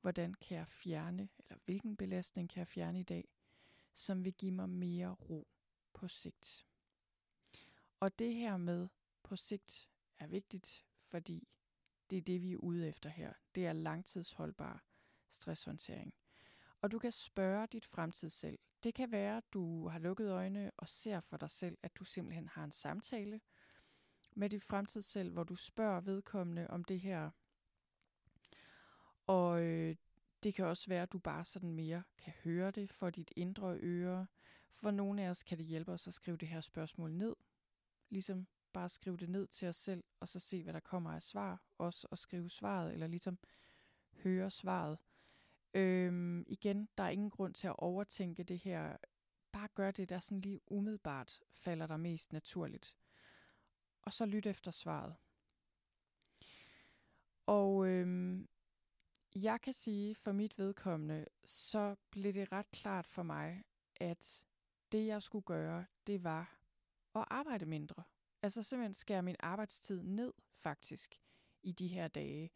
Hvordan 0.00 0.34
kan 0.34 0.56
jeg 0.56 0.68
fjerne, 0.68 1.28
eller 1.38 1.58
hvilken 1.64 1.96
belastning 1.96 2.50
kan 2.50 2.58
jeg 2.58 2.68
fjerne 2.68 3.00
i 3.00 3.02
dag, 3.02 3.28
som 3.94 4.24
vil 4.24 4.34
give 4.34 4.52
mig 4.52 4.68
mere 4.68 5.10
ro 5.10 5.48
på 5.92 6.08
sigt? 6.08 6.66
Og 8.00 8.18
det 8.18 8.34
her 8.34 8.56
med 8.56 8.88
på 9.22 9.36
sigt 9.36 9.90
er 10.18 10.26
vigtigt, 10.26 10.84
fordi 10.98 11.48
det 12.10 12.18
er 12.18 12.22
det, 12.22 12.42
vi 12.42 12.52
er 12.52 12.56
ude 12.56 12.88
efter 12.88 13.10
her. 13.10 13.32
Det 13.54 13.66
er 13.66 13.72
langtidsholdbar 13.72 14.84
stresshåndtering. 15.30 16.14
Og 16.80 16.92
du 16.92 16.98
kan 16.98 17.12
spørge 17.12 17.66
dit 17.66 17.86
fremtid 17.86 18.30
selv. 18.30 18.58
Det 18.82 18.94
kan 18.94 19.12
være, 19.12 19.36
at 19.36 19.44
du 19.52 19.88
har 19.88 19.98
lukket 19.98 20.30
øjne 20.30 20.70
og 20.76 20.88
ser 20.88 21.20
for 21.20 21.36
dig 21.36 21.50
selv, 21.50 21.78
at 21.82 21.96
du 21.96 22.04
simpelthen 22.04 22.48
har 22.48 22.64
en 22.64 22.72
samtale 22.72 23.40
med 24.36 24.50
dit 24.50 24.62
fremtid 24.62 25.02
selv, 25.02 25.32
hvor 25.32 25.44
du 25.44 25.54
spørger 25.54 26.00
vedkommende 26.00 26.66
om 26.70 26.84
det 26.84 27.00
her 27.00 27.30
og 29.28 29.62
øh, 29.62 29.96
det 30.42 30.54
kan 30.54 30.66
også 30.66 30.88
være, 30.88 31.02
at 31.02 31.12
du 31.12 31.18
bare 31.18 31.44
sådan 31.44 31.72
mere 31.72 32.02
kan 32.18 32.32
høre 32.44 32.70
det 32.70 32.90
for 32.90 33.10
dit 33.10 33.32
indre 33.36 33.78
øre. 33.80 34.26
For 34.68 34.90
nogle 34.90 35.22
af 35.22 35.30
os 35.30 35.42
kan 35.42 35.58
det 35.58 35.66
hjælpe 35.66 35.92
os 35.92 36.06
at 36.06 36.14
skrive 36.14 36.36
det 36.36 36.48
her 36.48 36.60
spørgsmål 36.60 37.12
ned. 37.12 37.36
Ligesom 38.10 38.46
bare 38.72 38.88
skrive 38.88 39.16
det 39.16 39.28
ned 39.28 39.46
til 39.46 39.68
os 39.68 39.76
selv, 39.76 40.04
og 40.20 40.28
så 40.28 40.38
se, 40.38 40.62
hvad 40.62 40.72
der 40.72 40.80
kommer 40.80 41.12
af 41.12 41.22
svar. 41.22 41.62
Også 41.78 42.08
at 42.12 42.18
skrive 42.18 42.50
svaret, 42.50 42.92
eller 42.92 43.06
ligesom 43.06 43.38
høre 44.12 44.50
svaret. 44.50 44.98
Øhm, 45.74 46.44
igen, 46.46 46.88
der 46.98 47.04
er 47.04 47.08
ingen 47.08 47.30
grund 47.30 47.54
til 47.54 47.66
at 47.66 47.78
overtænke 47.78 48.42
det 48.42 48.58
her. 48.58 48.96
Bare 49.52 49.68
gør 49.74 49.90
det, 49.90 50.08
der 50.08 50.20
sådan 50.20 50.40
lige 50.40 50.60
umiddelbart 50.66 51.40
falder 51.54 51.86
der 51.86 51.96
mest 51.96 52.32
naturligt. 52.32 52.96
Og 54.02 54.12
så 54.12 54.26
lyt 54.26 54.46
efter 54.46 54.70
svaret. 54.70 55.16
Og 57.46 57.86
øhm, 57.86 58.48
jeg 59.34 59.60
kan 59.60 59.72
sige, 59.72 60.14
for 60.14 60.32
mit 60.32 60.58
vedkommende, 60.58 61.26
så 61.44 61.96
blev 62.10 62.34
det 62.34 62.52
ret 62.52 62.70
klart 62.70 63.06
for 63.06 63.22
mig, 63.22 63.64
at 63.96 64.46
det 64.92 65.06
jeg 65.06 65.22
skulle 65.22 65.44
gøre, 65.44 65.86
det 66.06 66.24
var 66.24 66.58
at 67.14 67.24
arbejde 67.30 67.66
mindre. 67.66 68.02
Altså 68.42 68.62
simpelthen 68.62 68.94
skære 68.94 69.22
min 69.22 69.36
arbejdstid 69.40 70.02
ned, 70.02 70.32
faktisk, 70.54 71.20
i 71.62 71.72
de 71.72 71.86
her 71.86 72.08
dage. 72.08 72.50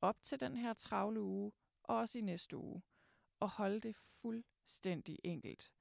Op 0.00 0.22
til 0.22 0.40
den 0.40 0.56
her 0.56 0.74
travle 0.74 1.20
uge, 1.20 1.52
og 1.82 1.96
også 1.96 2.18
i 2.18 2.22
næste 2.22 2.56
uge. 2.56 2.82
Og 3.40 3.50
holde 3.50 3.80
det 3.80 3.96
fuldstændig 3.96 5.18
enkelt. 5.24 5.72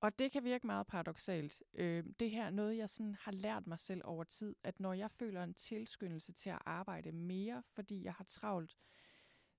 Og 0.00 0.18
det 0.18 0.32
kan 0.32 0.44
virke 0.44 0.66
meget 0.66 0.86
paradoxalt. 0.86 1.62
Øh, 1.74 2.04
det 2.20 2.30
her 2.30 2.44
er 2.44 2.50
noget, 2.50 2.76
jeg 2.76 2.90
sådan 2.90 3.14
har 3.14 3.32
lært 3.32 3.66
mig 3.66 3.78
selv 3.78 4.00
over 4.04 4.24
tid, 4.24 4.56
at 4.64 4.80
når 4.80 4.92
jeg 4.92 5.10
føler 5.10 5.44
en 5.44 5.54
tilskyndelse 5.54 6.32
til 6.32 6.50
at 6.50 6.58
arbejde 6.66 7.12
mere, 7.12 7.62
fordi 7.72 8.04
jeg 8.04 8.12
har 8.12 8.24
travlt, 8.24 8.76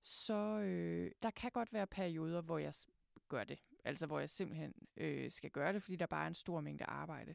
så 0.00 0.60
øh, 0.60 1.10
der 1.22 1.30
kan 1.30 1.50
godt 1.50 1.72
være 1.72 1.86
perioder, 1.86 2.40
hvor 2.40 2.58
jeg 2.58 2.74
gør 3.28 3.44
det. 3.44 3.58
Altså 3.84 4.06
hvor 4.06 4.18
jeg 4.18 4.30
simpelthen 4.30 4.74
øh, 4.96 5.30
skal 5.30 5.50
gøre 5.50 5.72
det, 5.72 5.82
fordi 5.82 5.96
der 5.96 6.06
bare 6.06 6.24
er 6.24 6.28
en 6.28 6.34
stor 6.34 6.60
mængde 6.60 6.84
arbejde. 6.84 7.34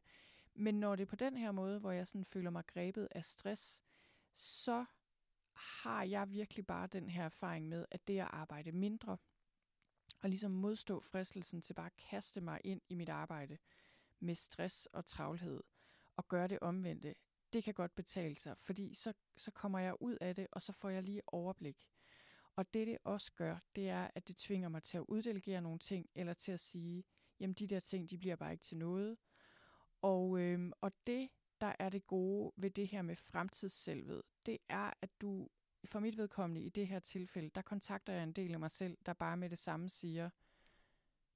Men 0.53 0.79
når 0.79 0.95
det 0.95 1.01
er 1.03 1.09
på 1.09 1.15
den 1.15 1.37
her 1.37 1.51
måde, 1.51 1.79
hvor 1.79 1.91
jeg 1.91 2.07
sådan 2.07 2.25
føler 2.25 2.49
mig 2.49 2.67
grebet 2.67 3.07
af 3.11 3.25
stress, 3.25 3.83
så 4.33 4.85
har 5.53 6.03
jeg 6.03 6.31
virkelig 6.31 6.67
bare 6.67 6.87
den 6.87 7.09
her 7.09 7.23
erfaring 7.23 7.67
med, 7.67 7.85
at 7.91 8.07
det 8.07 8.19
at 8.19 8.29
arbejde 8.31 8.71
mindre, 8.71 9.17
og 10.21 10.29
ligesom 10.29 10.51
modstå 10.51 10.99
fristelsen 10.99 11.61
til 11.61 11.73
bare 11.73 11.85
at 11.85 11.95
kaste 12.09 12.41
mig 12.41 12.61
ind 12.63 12.81
i 12.89 12.95
mit 12.95 13.09
arbejde 13.09 13.57
med 14.19 14.35
stress 14.35 14.85
og 14.85 15.05
travlhed, 15.05 15.63
og 16.15 16.27
gøre 16.27 16.47
det 16.47 16.59
omvendte, 16.59 17.15
det 17.53 17.63
kan 17.63 17.73
godt 17.73 17.95
betale 17.95 18.37
sig, 18.37 18.57
fordi 18.57 18.93
så, 18.93 19.13
så 19.37 19.51
kommer 19.51 19.79
jeg 19.79 20.01
ud 20.01 20.17
af 20.21 20.35
det, 20.35 20.47
og 20.51 20.61
så 20.61 20.71
får 20.71 20.89
jeg 20.89 21.03
lige 21.03 21.21
overblik. 21.27 21.87
Og 22.55 22.73
det 22.73 22.87
det 22.87 22.97
også 23.03 23.31
gør, 23.31 23.57
det 23.75 23.89
er, 23.89 24.07
at 24.15 24.27
det 24.27 24.37
tvinger 24.37 24.69
mig 24.69 24.83
til 24.83 24.97
at 24.97 25.05
uddelegere 25.07 25.61
nogle 25.61 25.79
ting, 25.79 26.09
eller 26.15 26.33
til 26.33 26.51
at 26.51 26.59
sige, 26.59 27.03
jamen 27.39 27.53
de 27.53 27.67
der 27.67 27.79
ting, 27.79 28.09
de 28.09 28.17
bliver 28.17 28.35
bare 28.35 28.51
ikke 28.51 28.63
til 28.63 28.77
noget. 28.77 29.17
Og, 30.01 30.39
øhm, 30.39 30.71
og 30.81 30.91
det, 31.07 31.29
der 31.61 31.73
er 31.79 31.89
det 31.89 32.07
gode 32.07 32.51
ved 32.55 32.69
det 32.71 32.87
her 32.87 33.01
med 33.01 33.15
fremtidsselvet, 33.15 34.21
det 34.45 34.57
er, 34.69 34.91
at 35.01 35.09
du, 35.21 35.49
for 35.85 35.99
mit 35.99 36.17
vedkommende 36.17 36.61
i 36.61 36.69
det 36.69 36.87
her 36.87 36.99
tilfælde, 36.99 37.49
der 37.49 37.61
kontakter 37.61 38.13
jeg 38.13 38.23
en 38.23 38.33
del 38.33 38.53
af 38.53 38.59
mig 38.59 38.71
selv, 38.71 38.97
der 39.05 39.13
bare 39.13 39.37
med 39.37 39.49
det 39.49 39.57
samme 39.57 39.89
siger, 39.89 40.29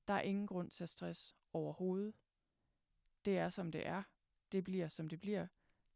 der 0.07 0.13
er 0.13 0.21
ingen 0.21 0.47
grund 0.47 0.71
til 0.71 0.83
at 0.83 0.89
stress 0.89 1.35
overhovedet. 1.53 2.15
Det 3.25 3.37
er, 3.37 3.49
som 3.49 3.71
det 3.71 3.87
er. 3.87 4.03
Det 4.51 4.63
bliver, 4.63 4.87
som 4.87 5.09
det 5.09 5.19
bliver. 5.19 5.47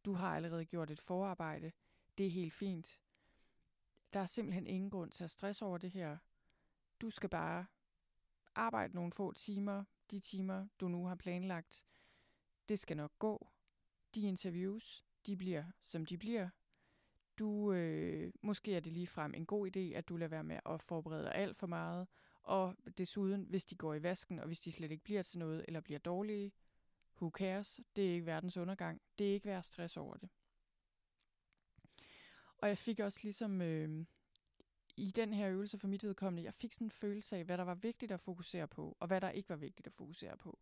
Du 0.06 0.14
har 0.14 0.36
allerede 0.36 0.66
gjort 0.66 0.92
et 0.92 1.00
forarbejde. 1.00 1.72
Det 2.18 2.26
er 2.26 2.30
helt 2.30 2.54
fint. 2.54 3.02
Der 4.14 4.20
er 4.20 4.26
simpelthen 4.26 4.68
ingen 4.68 4.90
grund 4.90 5.12
til 5.12 5.24
at 5.24 5.32
stress 5.32 5.62
over 5.62 5.78
det 5.78 5.92
her. 5.92 6.18
Du 7.02 7.10
skal 7.10 7.30
bare 7.30 7.66
arbejde 8.56 8.96
nogle 8.96 9.12
få 9.12 9.34
timer, 9.34 9.84
de 10.12 10.20
timer, 10.20 10.68
du 10.80 10.88
nu 10.88 11.06
har 11.06 11.16
planlagt. 11.16 11.86
Det 12.70 12.80
skal 12.80 12.98
nok 12.98 13.12
gå. 13.20 13.48
De 14.16 14.22
interviews, 14.22 15.06
de 15.26 15.38
bliver, 15.38 15.64
som 15.82 16.06
de 16.06 16.18
bliver. 16.18 16.50
Du, 17.40 17.74
øh, 17.74 18.34
måske 18.42 18.76
er 18.76 18.80
det 18.80 18.94
lige 18.94 19.08
frem 19.08 19.34
en 19.34 19.46
god 19.46 19.68
idé, 19.68 19.80
at 19.80 20.10
du 20.10 20.18
lader 20.18 20.30
være 20.30 20.44
med 20.44 20.60
at 20.66 20.82
forberede 20.82 21.24
dig 21.24 21.36
alt 21.36 21.58
for 21.58 21.68
meget. 21.68 22.08
Og 22.44 22.76
desuden, 22.98 23.46
hvis 23.50 23.66
de 23.66 23.76
går 23.76 23.94
i 23.94 24.04
vasken, 24.04 24.40
og 24.40 24.48
hvis 24.48 24.62
de 24.62 24.72
slet 24.72 24.92
ikke 24.92 25.04
bliver 25.04 25.24
til 25.24 25.40
noget, 25.40 25.66
eller 25.68 25.82
bliver 25.82 26.00
dårlige, 26.00 26.52
who 27.16 27.30
cares? 27.30 27.82
Det 27.96 28.10
er 28.10 28.14
ikke 28.14 28.26
verdens 28.26 28.58
undergang. 28.58 29.02
Det 29.18 29.30
er 29.30 29.34
ikke 29.34 29.46
værd 29.46 29.64
stress 29.64 29.98
over 29.98 30.18
det. 30.18 30.30
Og 32.58 32.68
jeg 32.68 32.78
fik 32.78 33.00
også 33.00 33.20
ligesom 33.24 33.62
øh, 33.62 34.06
i 34.98 35.12
den 35.12 35.34
her 35.34 35.50
øvelse 35.50 35.78
for 35.78 35.88
mit 35.88 36.04
vedkommende, 36.04 36.44
jeg 36.44 36.54
fik 36.54 36.74
sådan 36.74 36.88
en 36.88 36.92
følelse 36.92 37.38
af, 37.38 37.46
hvad 37.46 37.58
der 37.58 37.64
var 37.64 37.76
vigtigt 37.76 38.12
at 38.12 38.20
fokusere 38.20 38.68
på, 38.68 38.98
og 39.00 39.08
hvad 39.08 39.22
der 39.22 39.30
ikke 39.30 39.50
var 39.50 39.56
vigtigt 39.56 39.88
at 39.88 39.94
fokusere 39.94 40.38
på. 40.38 40.60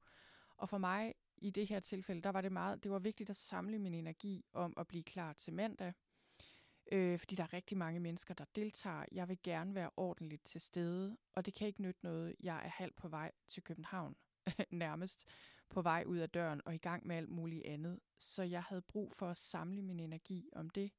Og 0.57 0.69
for 0.69 0.77
mig 0.77 1.13
i 1.37 1.49
det 1.49 1.67
her 1.67 1.79
tilfælde, 1.79 2.21
der 2.21 2.29
var 2.29 2.41
det 2.41 2.51
meget, 2.51 2.83
det 2.83 2.91
var 2.91 2.99
vigtigt 2.99 3.29
at 3.29 3.35
samle 3.35 3.79
min 3.79 3.93
energi 3.93 4.45
om 4.53 4.73
at 4.77 4.87
blive 4.87 5.03
klar 5.03 5.33
til 5.33 5.53
mandag. 5.53 5.93
Øh, 6.91 7.19
fordi 7.19 7.35
der 7.35 7.43
er 7.43 7.53
rigtig 7.53 7.77
mange 7.77 7.99
mennesker, 7.99 8.33
der 8.33 8.45
deltager. 8.55 9.05
Jeg 9.11 9.29
vil 9.29 9.39
gerne 9.43 9.75
være 9.75 9.89
ordentligt 9.97 10.45
til 10.45 10.61
stede, 10.61 11.17
og 11.33 11.45
det 11.45 11.53
kan 11.53 11.67
ikke 11.67 11.81
nytte 11.81 11.99
noget. 12.03 12.35
Jeg 12.39 12.55
er 12.55 12.69
halvt 12.69 12.95
på 12.95 13.07
vej 13.07 13.31
til 13.47 13.63
København, 13.63 14.15
nærmest 14.71 15.25
på 15.69 15.81
vej 15.81 16.03
ud 16.07 16.17
af 16.17 16.29
døren 16.29 16.61
og 16.65 16.75
i 16.75 16.77
gang 16.77 17.07
med 17.07 17.15
alt 17.15 17.29
muligt 17.29 17.65
andet. 17.65 17.99
Så 18.19 18.43
jeg 18.43 18.63
havde 18.63 18.81
brug 18.81 19.13
for 19.13 19.29
at 19.29 19.37
samle 19.37 19.81
min 19.81 19.99
energi 19.99 20.49
om 20.53 20.69
det. 20.69 20.91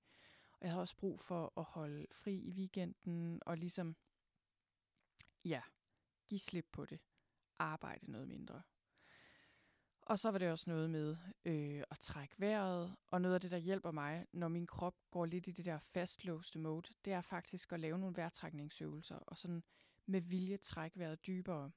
Og 0.53 0.59
jeg 0.61 0.71
havde 0.71 0.83
også 0.83 0.97
brug 0.97 1.21
for 1.21 1.53
at 1.57 1.65
holde 1.65 2.07
fri 2.13 2.35
i 2.35 2.51
weekenden 2.51 3.43
og 3.47 3.57
ligesom 3.57 3.97
ja, 5.45 5.63
give 6.27 6.41
slip 6.41 6.67
på 6.73 6.85
det. 6.85 7.01
Arbejde 7.59 8.11
noget 8.11 8.29
mindre. 8.29 8.63
Og 10.09 10.19
så 10.19 10.31
var 10.31 10.39
det 10.39 10.51
også 10.51 10.71
noget 10.71 10.91
med 10.91 11.17
øh, 11.45 11.83
at 11.91 11.99
trække 11.99 12.35
vejret, 12.39 12.97
og 13.11 13.21
noget 13.21 13.35
af 13.35 13.41
det, 13.41 13.51
der 13.51 13.57
hjælper 13.57 13.91
mig, 13.91 14.27
når 14.33 14.49
min 14.49 14.67
krop 14.67 14.95
går 15.11 15.27
lidt 15.27 15.47
i 15.47 15.51
det 15.51 15.65
der 15.65 15.79
fastlåste 15.79 16.59
mode, 16.59 16.89
det 17.05 17.13
er 17.13 17.21
faktisk 17.21 17.73
at 17.73 17.81
lave 17.81 17.99
nogle 17.99 18.17
vejrtrækningsøvelser, 18.17 19.17
og 19.17 19.39
sådan 19.39 19.63
med 20.07 20.21
vilje 20.21 20.57
trække 20.57 20.99
vejret 20.99 21.27
dybere, 21.27 21.71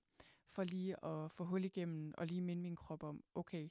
for 0.49 0.63
lige 0.63 1.05
at 1.05 1.31
få 1.31 1.43
hul 1.43 1.65
igennem, 1.65 2.13
og 2.17 2.27
lige 2.27 2.41
minde 2.41 2.61
min 2.61 2.75
krop 2.75 3.03
om, 3.03 3.23
okay, 3.35 3.69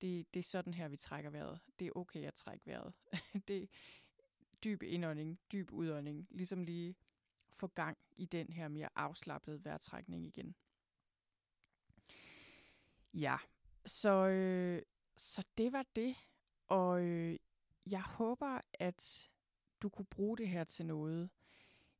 det, 0.00 0.34
det 0.34 0.40
er 0.40 0.44
sådan 0.44 0.74
her, 0.74 0.88
vi 0.88 0.96
trækker 0.96 1.30
vejret. 1.30 1.60
Det 1.78 1.86
er 1.86 1.92
okay 1.96 2.26
at 2.26 2.34
trække 2.34 2.66
vejret. 2.66 2.92
det 3.48 3.62
er 3.62 3.66
dyb 4.64 4.82
indånding, 4.82 5.40
dyb 5.52 5.72
udånding, 5.72 6.26
ligesom 6.30 6.64
lige 6.64 6.96
få 7.50 7.66
gang 7.66 7.98
i 8.16 8.26
den 8.26 8.52
her 8.52 8.68
mere 8.68 8.88
afslappede 8.96 9.64
vejrtrækning 9.64 10.26
igen. 10.26 10.54
Ja, 13.14 13.36
så, 13.90 14.28
øh, 14.28 14.82
så 15.16 15.44
det 15.58 15.72
var 15.72 15.84
det. 15.96 16.16
Og 16.66 17.02
øh, 17.02 17.38
jeg 17.90 18.02
håber, 18.02 18.60
at 18.74 19.30
du 19.82 19.88
kunne 19.88 20.06
bruge 20.06 20.36
det 20.36 20.48
her 20.48 20.64
til 20.64 20.86
noget. 20.86 21.30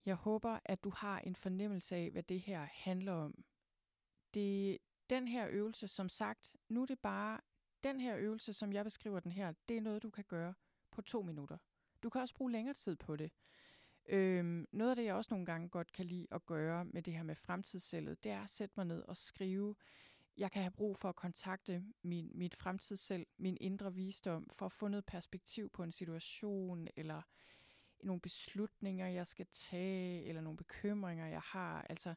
Jeg 0.06 0.14
håber, 0.14 0.58
at 0.64 0.84
du 0.84 0.90
har 0.90 1.18
en 1.18 1.36
fornemmelse 1.36 1.96
af, 1.96 2.10
hvad 2.10 2.22
det 2.22 2.40
her 2.40 2.60
handler 2.70 3.12
om. 3.12 3.44
Det, 4.34 4.78
den 5.10 5.28
her 5.28 5.48
øvelse, 5.50 5.88
som 5.88 6.08
sagt, 6.08 6.56
nu 6.68 6.82
er 6.82 6.86
det 6.86 6.98
bare, 6.98 7.40
den 7.84 8.00
her 8.00 8.16
øvelse, 8.16 8.52
som 8.52 8.72
jeg 8.72 8.84
beskriver 8.84 9.20
den 9.20 9.32
her, 9.32 9.52
det 9.68 9.76
er 9.76 9.80
noget, 9.80 10.02
du 10.02 10.10
kan 10.10 10.24
gøre 10.24 10.54
på 10.90 11.02
to 11.02 11.22
minutter. 11.22 11.58
Du 12.02 12.10
kan 12.10 12.20
også 12.20 12.34
bruge 12.34 12.52
længere 12.52 12.74
tid 12.74 12.96
på 12.96 13.16
det. 13.16 13.32
Øhm, 14.06 14.66
noget 14.72 14.90
af 14.90 14.96
det, 14.96 15.04
jeg 15.04 15.14
også 15.14 15.28
nogle 15.30 15.46
gange 15.46 15.68
godt 15.68 15.92
kan 15.92 16.06
lide 16.06 16.26
at 16.30 16.46
gøre 16.46 16.84
med 16.84 17.02
det 17.02 17.14
her 17.14 17.22
med 17.22 17.34
fremtidscellet, 17.34 18.24
det 18.24 18.32
er 18.32 18.42
at 18.42 18.50
sætte 18.50 18.74
mig 18.76 18.86
ned 18.86 19.02
og 19.02 19.16
skrive 19.16 19.74
jeg 20.38 20.52
kan 20.52 20.62
have 20.62 20.70
brug 20.70 20.96
for 20.96 21.08
at 21.08 21.16
kontakte 21.16 21.84
min, 22.02 22.30
mit 22.34 22.54
fremtidssel, 22.54 23.26
min 23.38 23.56
indre 23.60 23.94
visdom, 23.94 24.50
for 24.50 24.66
at 24.66 24.72
få 24.72 24.88
noget 24.88 25.06
perspektiv 25.06 25.70
på 25.70 25.82
en 25.82 25.92
situation, 25.92 26.88
eller 26.96 27.22
nogle 28.00 28.20
beslutninger, 28.20 29.06
jeg 29.06 29.26
skal 29.26 29.46
tage, 29.52 30.24
eller 30.24 30.40
nogle 30.40 30.56
bekymringer, 30.56 31.26
jeg 31.26 31.40
har. 31.40 31.82
Altså, 31.82 32.14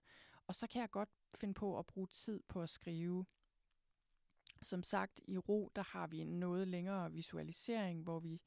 og 0.47 0.55
så 0.55 0.67
kan 0.67 0.81
jeg 0.81 0.89
godt 0.89 1.09
finde 1.35 1.53
på 1.53 1.79
at 1.79 1.85
bruge 1.85 2.07
tid 2.07 2.43
på 2.47 2.61
at 2.61 2.69
skrive. 2.69 3.25
Som 4.61 4.83
sagt, 4.83 5.21
i 5.27 5.37
ro, 5.37 5.71
der 5.75 5.83
har 5.83 6.07
vi 6.07 6.19
en 6.19 6.39
noget 6.39 6.67
længere 6.67 7.11
visualisering, 7.11 8.03
hvor 8.03 8.19
vi, 8.19 8.41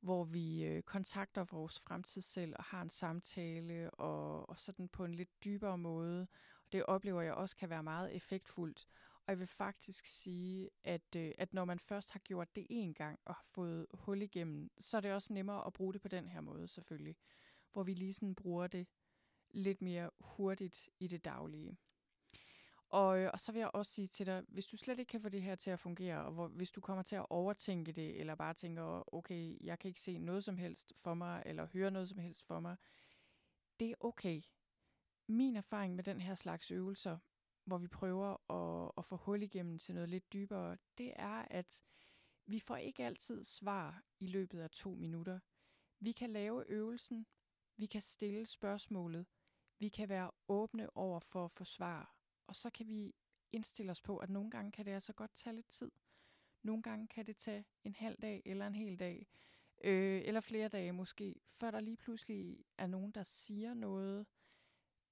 hvor 0.00 0.24
vi 0.24 0.64
øh, 0.64 0.82
kontakter 0.82 1.44
vores 1.44 1.80
fremtidssel 1.80 2.56
og 2.56 2.64
har 2.64 2.82
en 2.82 2.90
samtale, 2.90 3.90
og, 3.90 4.48
og 4.48 4.58
sådan 4.58 4.88
på 4.88 5.04
en 5.04 5.14
lidt 5.14 5.44
dybere 5.44 5.78
måde, 5.78 6.26
det 6.72 6.84
oplever 6.84 7.22
jeg 7.22 7.34
også 7.34 7.56
kan 7.56 7.70
være 7.70 7.82
meget 7.82 8.16
effektfuldt. 8.16 8.86
Og 9.26 9.30
jeg 9.30 9.38
vil 9.38 9.46
faktisk 9.46 10.06
sige, 10.06 10.70
at, 10.84 11.16
øh, 11.16 11.32
at 11.38 11.54
når 11.54 11.64
man 11.64 11.78
først 11.78 12.10
har 12.10 12.18
gjort 12.18 12.56
det 12.56 12.66
en 12.70 12.94
gang 12.94 13.18
og 13.24 13.34
har 13.34 13.44
fået 13.44 13.86
hul 13.94 14.22
igennem, 14.22 14.70
så 14.78 14.96
er 14.96 15.00
det 15.00 15.12
også 15.12 15.32
nemmere 15.32 15.66
at 15.66 15.72
bruge 15.72 15.92
det 15.92 16.00
på 16.02 16.08
den 16.08 16.28
her 16.28 16.40
måde 16.40 16.68
selvfølgelig. 16.68 17.16
Hvor 17.72 17.82
vi 17.82 17.94
lige 17.94 18.14
sådan 18.14 18.34
bruger 18.34 18.66
det 18.66 18.86
lidt 19.50 19.82
mere 19.82 20.10
hurtigt 20.20 20.88
i 20.98 21.06
det 21.06 21.24
daglige. 21.24 21.78
Og, 22.88 23.18
øh, 23.18 23.30
og 23.32 23.40
så 23.40 23.52
vil 23.52 23.58
jeg 23.58 23.70
også 23.74 23.92
sige 23.92 24.06
til 24.06 24.26
dig, 24.26 24.44
hvis 24.48 24.66
du 24.66 24.76
slet 24.76 24.98
ikke 24.98 25.10
kan 25.10 25.20
få 25.20 25.28
det 25.28 25.42
her 25.42 25.54
til 25.54 25.70
at 25.70 25.80
fungere, 25.80 26.24
og 26.24 26.32
hvor, 26.32 26.48
hvis 26.48 26.70
du 26.70 26.80
kommer 26.80 27.02
til 27.02 27.16
at 27.16 27.26
overtænke 27.30 27.92
det, 27.92 28.20
eller 28.20 28.34
bare 28.34 28.54
tænker, 28.54 29.14
okay, 29.14 29.58
jeg 29.60 29.78
kan 29.78 29.88
ikke 29.88 30.00
se 30.00 30.18
noget 30.18 30.44
som 30.44 30.56
helst 30.56 30.92
for 30.96 31.14
mig, 31.14 31.42
eller 31.46 31.66
høre 31.66 31.90
noget 31.90 32.08
som 32.08 32.18
helst 32.18 32.46
for 32.46 32.60
mig, 32.60 32.76
det 33.80 33.90
er 33.90 33.94
okay 34.00 34.40
min 35.26 35.56
erfaring 35.56 35.94
med 35.94 36.04
den 36.04 36.20
her 36.20 36.34
slags 36.34 36.70
øvelser, 36.70 37.18
hvor 37.64 37.78
vi 37.78 37.88
prøver 37.88 38.50
at, 38.52 38.92
at 38.98 39.04
få 39.04 39.16
hul 39.16 39.42
igennem 39.42 39.78
til 39.78 39.94
noget 39.94 40.08
lidt 40.08 40.32
dybere, 40.32 40.76
det 40.98 41.12
er, 41.16 41.44
at 41.50 41.82
vi 42.46 42.58
får 42.58 42.76
ikke 42.76 43.04
altid 43.04 43.44
svar 43.44 44.02
i 44.20 44.26
løbet 44.26 44.60
af 44.60 44.70
to 44.70 44.94
minutter. 44.94 45.40
Vi 46.00 46.12
kan 46.12 46.30
lave 46.30 46.64
øvelsen, 46.68 47.26
vi 47.76 47.86
kan 47.86 48.02
stille 48.02 48.46
spørgsmålet, 48.46 49.26
vi 49.78 49.88
kan 49.88 50.08
være 50.08 50.30
åbne 50.48 50.96
over 50.96 51.20
for 51.20 51.44
at 51.44 51.52
få 51.52 51.64
svar, 51.64 52.16
og 52.46 52.56
så 52.56 52.70
kan 52.70 52.88
vi 52.88 53.14
indstille 53.52 53.92
os 53.92 54.02
på, 54.02 54.18
at 54.18 54.30
nogle 54.30 54.50
gange 54.50 54.72
kan 54.72 54.86
det 54.86 54.90
altså 54.90 55.12
godt 55.12 55.34
tage 55.34 55.54
lidt 55.54 55.68
tid. 55.68 55.90
Nogle 56.62 56.82
gange 56.82 57.08
kan 57.08 57.26
det 57.26 57.36
tage 57.36 57.64
en 57.84 57.94
halv 57.94 58.16
dag 58.22 58.42
eller 58.46 58.66
en 58.66 58.74
hel 58.74 58.98
dag, 58.98 59.26
øh, 59.84 60.22
eller 60.24 60.40
flere 60.40 60.68
dage 60.68 60.92
måske, 60.92 61.40
før 61.50 61.70
der 61.70 61.80
lige 61.80 61.96
pludselig 61.96 62.64
er 62.78 62.86
nogen, 62.86 63.12
der 63.12 63.22
siger 63.22 63.74
noget, 63.74 64.26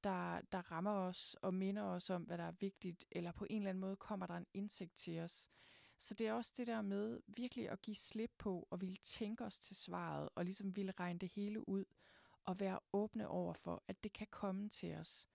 der, 0.04 0.40
der 0.52 0.72
rammer 0.72 0.90
os 0.90 1.36
og 1.42 1.54
minder 1.54 1.82
os 1.82 2.10
om, 2.10 2.22
hvad 2.22 2.38
der 2.38 2.44
er 2.44 2.54
vigtigt, 2.60 3.04
eller 3.10 3.32
på 3.32 3.46
en 3.50 3.56
eller 3.56 3.70
anden 3.70 3.80
måde 3.80 3.96
kommer 3.96 4.26
der 4.26 4.34
en 4.34 4.46
indsigt 4.54 4.96
til 4.96 5.20
os. 5.20 5.50
Så 5.98 6.14
det 6.14 6.28
er 6.28 6.32
også 6.32 6.52
det 6.56 6.66
der 6.66 6.82
med 6.82 7.20
virkelig 7.26 7.70
at 7.70 7.82
give 7.82 7.96
slip 7.96 8.32
på 8.38 8.68
og 8.70 8.80
ville 8.80 8.96
tænke 8.96 9.44
os 9.44 9.58
til 9.58 9.76
svaret, 9.76 10.28
og 10.34 10.44
ligesom 10.44 10.76
ville 10.76 10.92
regne 10.92 11.18
det 11.18 11.28
hele 11.28 11.68
ud, 11.68 11.84
og 12.44 12.60
være 12.60 12.80
åbne 12.92 13.28
over 13.28 13.52
for, 13.54 13.82
at 13.88 14.04
det 14.04 14.12
kan 14.12 14.26
komme 14.30 14.68
til 14.68 14.94
os. 14.94 15.28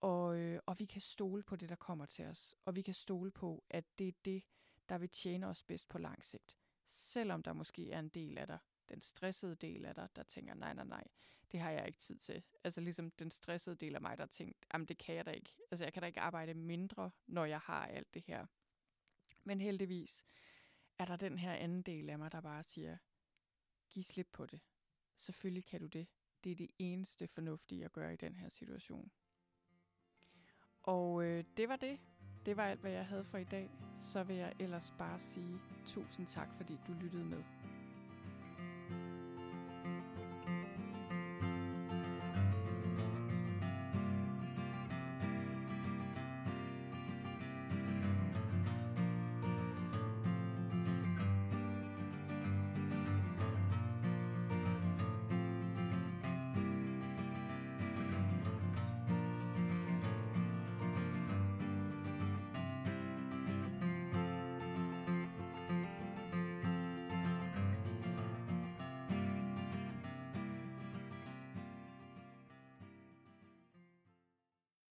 Og, 0.00 0.38
øh, 0.38 0.60
og 0.66 0.78
vi 0.78 0.84
kan 0.84 1.00
stole 1.00 1.42
på 1.42 1.56
det, 1.56 1.68
der 1.68 1.76
kommer 1.76 2.06
til 2.06 2.24
os. 2.24 2.56
Og 2.64 2.76
vi 2.76 2.82
kan 2.82 2.94
stole 2.94 3.30
på, 3.30 3.64
at 3.70 3.98
det 3.98 4.08
er 4.08 4.12
det, 4.24 4.42
der 4.88 4.98
vil 4.98 5.08
tjene 5.08 5.46
os 5.46 5.62
bedst 5.62 5.88
på 5.88 5.98
lang 5.98 6.24
sigt. 6.24 6.56
Selvom 6.86 7.42
der 7.42 7.52
måske 7.52 7.92
er 7.92 7.98
en 7.98 8.08
del 8.08 8.38
af 8.38 8.46
dig, 8.46 8.58
den 8.88 9.00
stressede 9.00 9.54
del 9.54 9.84
af 9.84 9.94
dig, 9.94 10.08
der 10.16 10.22
tænker, 10.22 10.54
nej, 10.54 10.74
nej, 10.74 10.84
nej, 10.84 11.04
det 11.52 11.60
har 11.60 11.70
jeg 11.70 11.86
ikke 11.86 11.98
tid 11.98 12.18
til. 12.18 12.42
Altså 12.64 12.80
ligesom 12.80 13.10
den 13.10 13.30
stressede 13.30 13.76
del 13.76 13.94
af 13.94 14.00
mig, 14.00 14.18
der 14.18 14.26
tænkte, 14.26 14.66
jamen 14.72 14.86
det 14.86 14.98
kan 14.98 15.14
jeg 15.14 15.26
da 15.26 15.30
ikke. 15.30 15.56
Altså 15.70 15.84
jeg 15.84 15.92
kan 15.92 16.02
da 16.02 16.06
ikke 16.06 16.20
arbejde 16.20 16.54
mindre, 16.54 17.10
når 17.26 17.44
jeg 17.44 17.60
har 17.60 17.86
alt 17.86 18.14
det 18.14 18.22
her. 18.26 18.46
Men 19.44 19.60
heldigvis 19.60 20.24
er 20.98 21.04
der 21.04 21.16
den 21.16 21.38
her 21.38 21.52
anden 21.52 21.82
del 21.82 22.10
af 22.10 22.18
mig, 22.18 22.32
der 22.32 22.40
bare 22.40 22.62
siger, 22.62 22.96
giv 23.90 24.02
slip 24.02 24.28
på 24.32 24.46
det. 24.46 24.60
Selvfølgelig 25.14 25.64
kan 25.64 25.80
du 25.80 25.86
det. 25.86 26.06
Det 26.44 26.52
er 26.52 26.56
det 26.56 26.70
eneste 26.78 27.28
fornuftige 27.28 27.84
at 27.84 27.92
gøre 27.92 28.12
i 28.12 28.16
den 28.16 28.36
her 28.36 28.48
situation. 28.48 29.12
Og 30.82 31.24
øh, 31.24 31.44
det 31.56 31.68
var 31.68 31.76
det. 31.76 32.00
Det 32.46 32.56
var 32.56 32.64
alt, 32.64 32.80
hvad 32.80 32.90
jeg 32.90 33.06
havde 33.06 33.24
for 33.24 33.38
i 33.38 33.44
dag. 33.44 33.70
Så 33.96 34.22
vil 34.22 34.36
jeg 34.36 34.54
ellers 34.58 34.94
bare 34.98 35.18
sige 35.18 35.58
tusind 35.86 36.26
tak, 36.26 36.48
fordi 36.56 36.76
du 36.86 36.92
lyttede 36.92 37.24
med. 37.24 37.44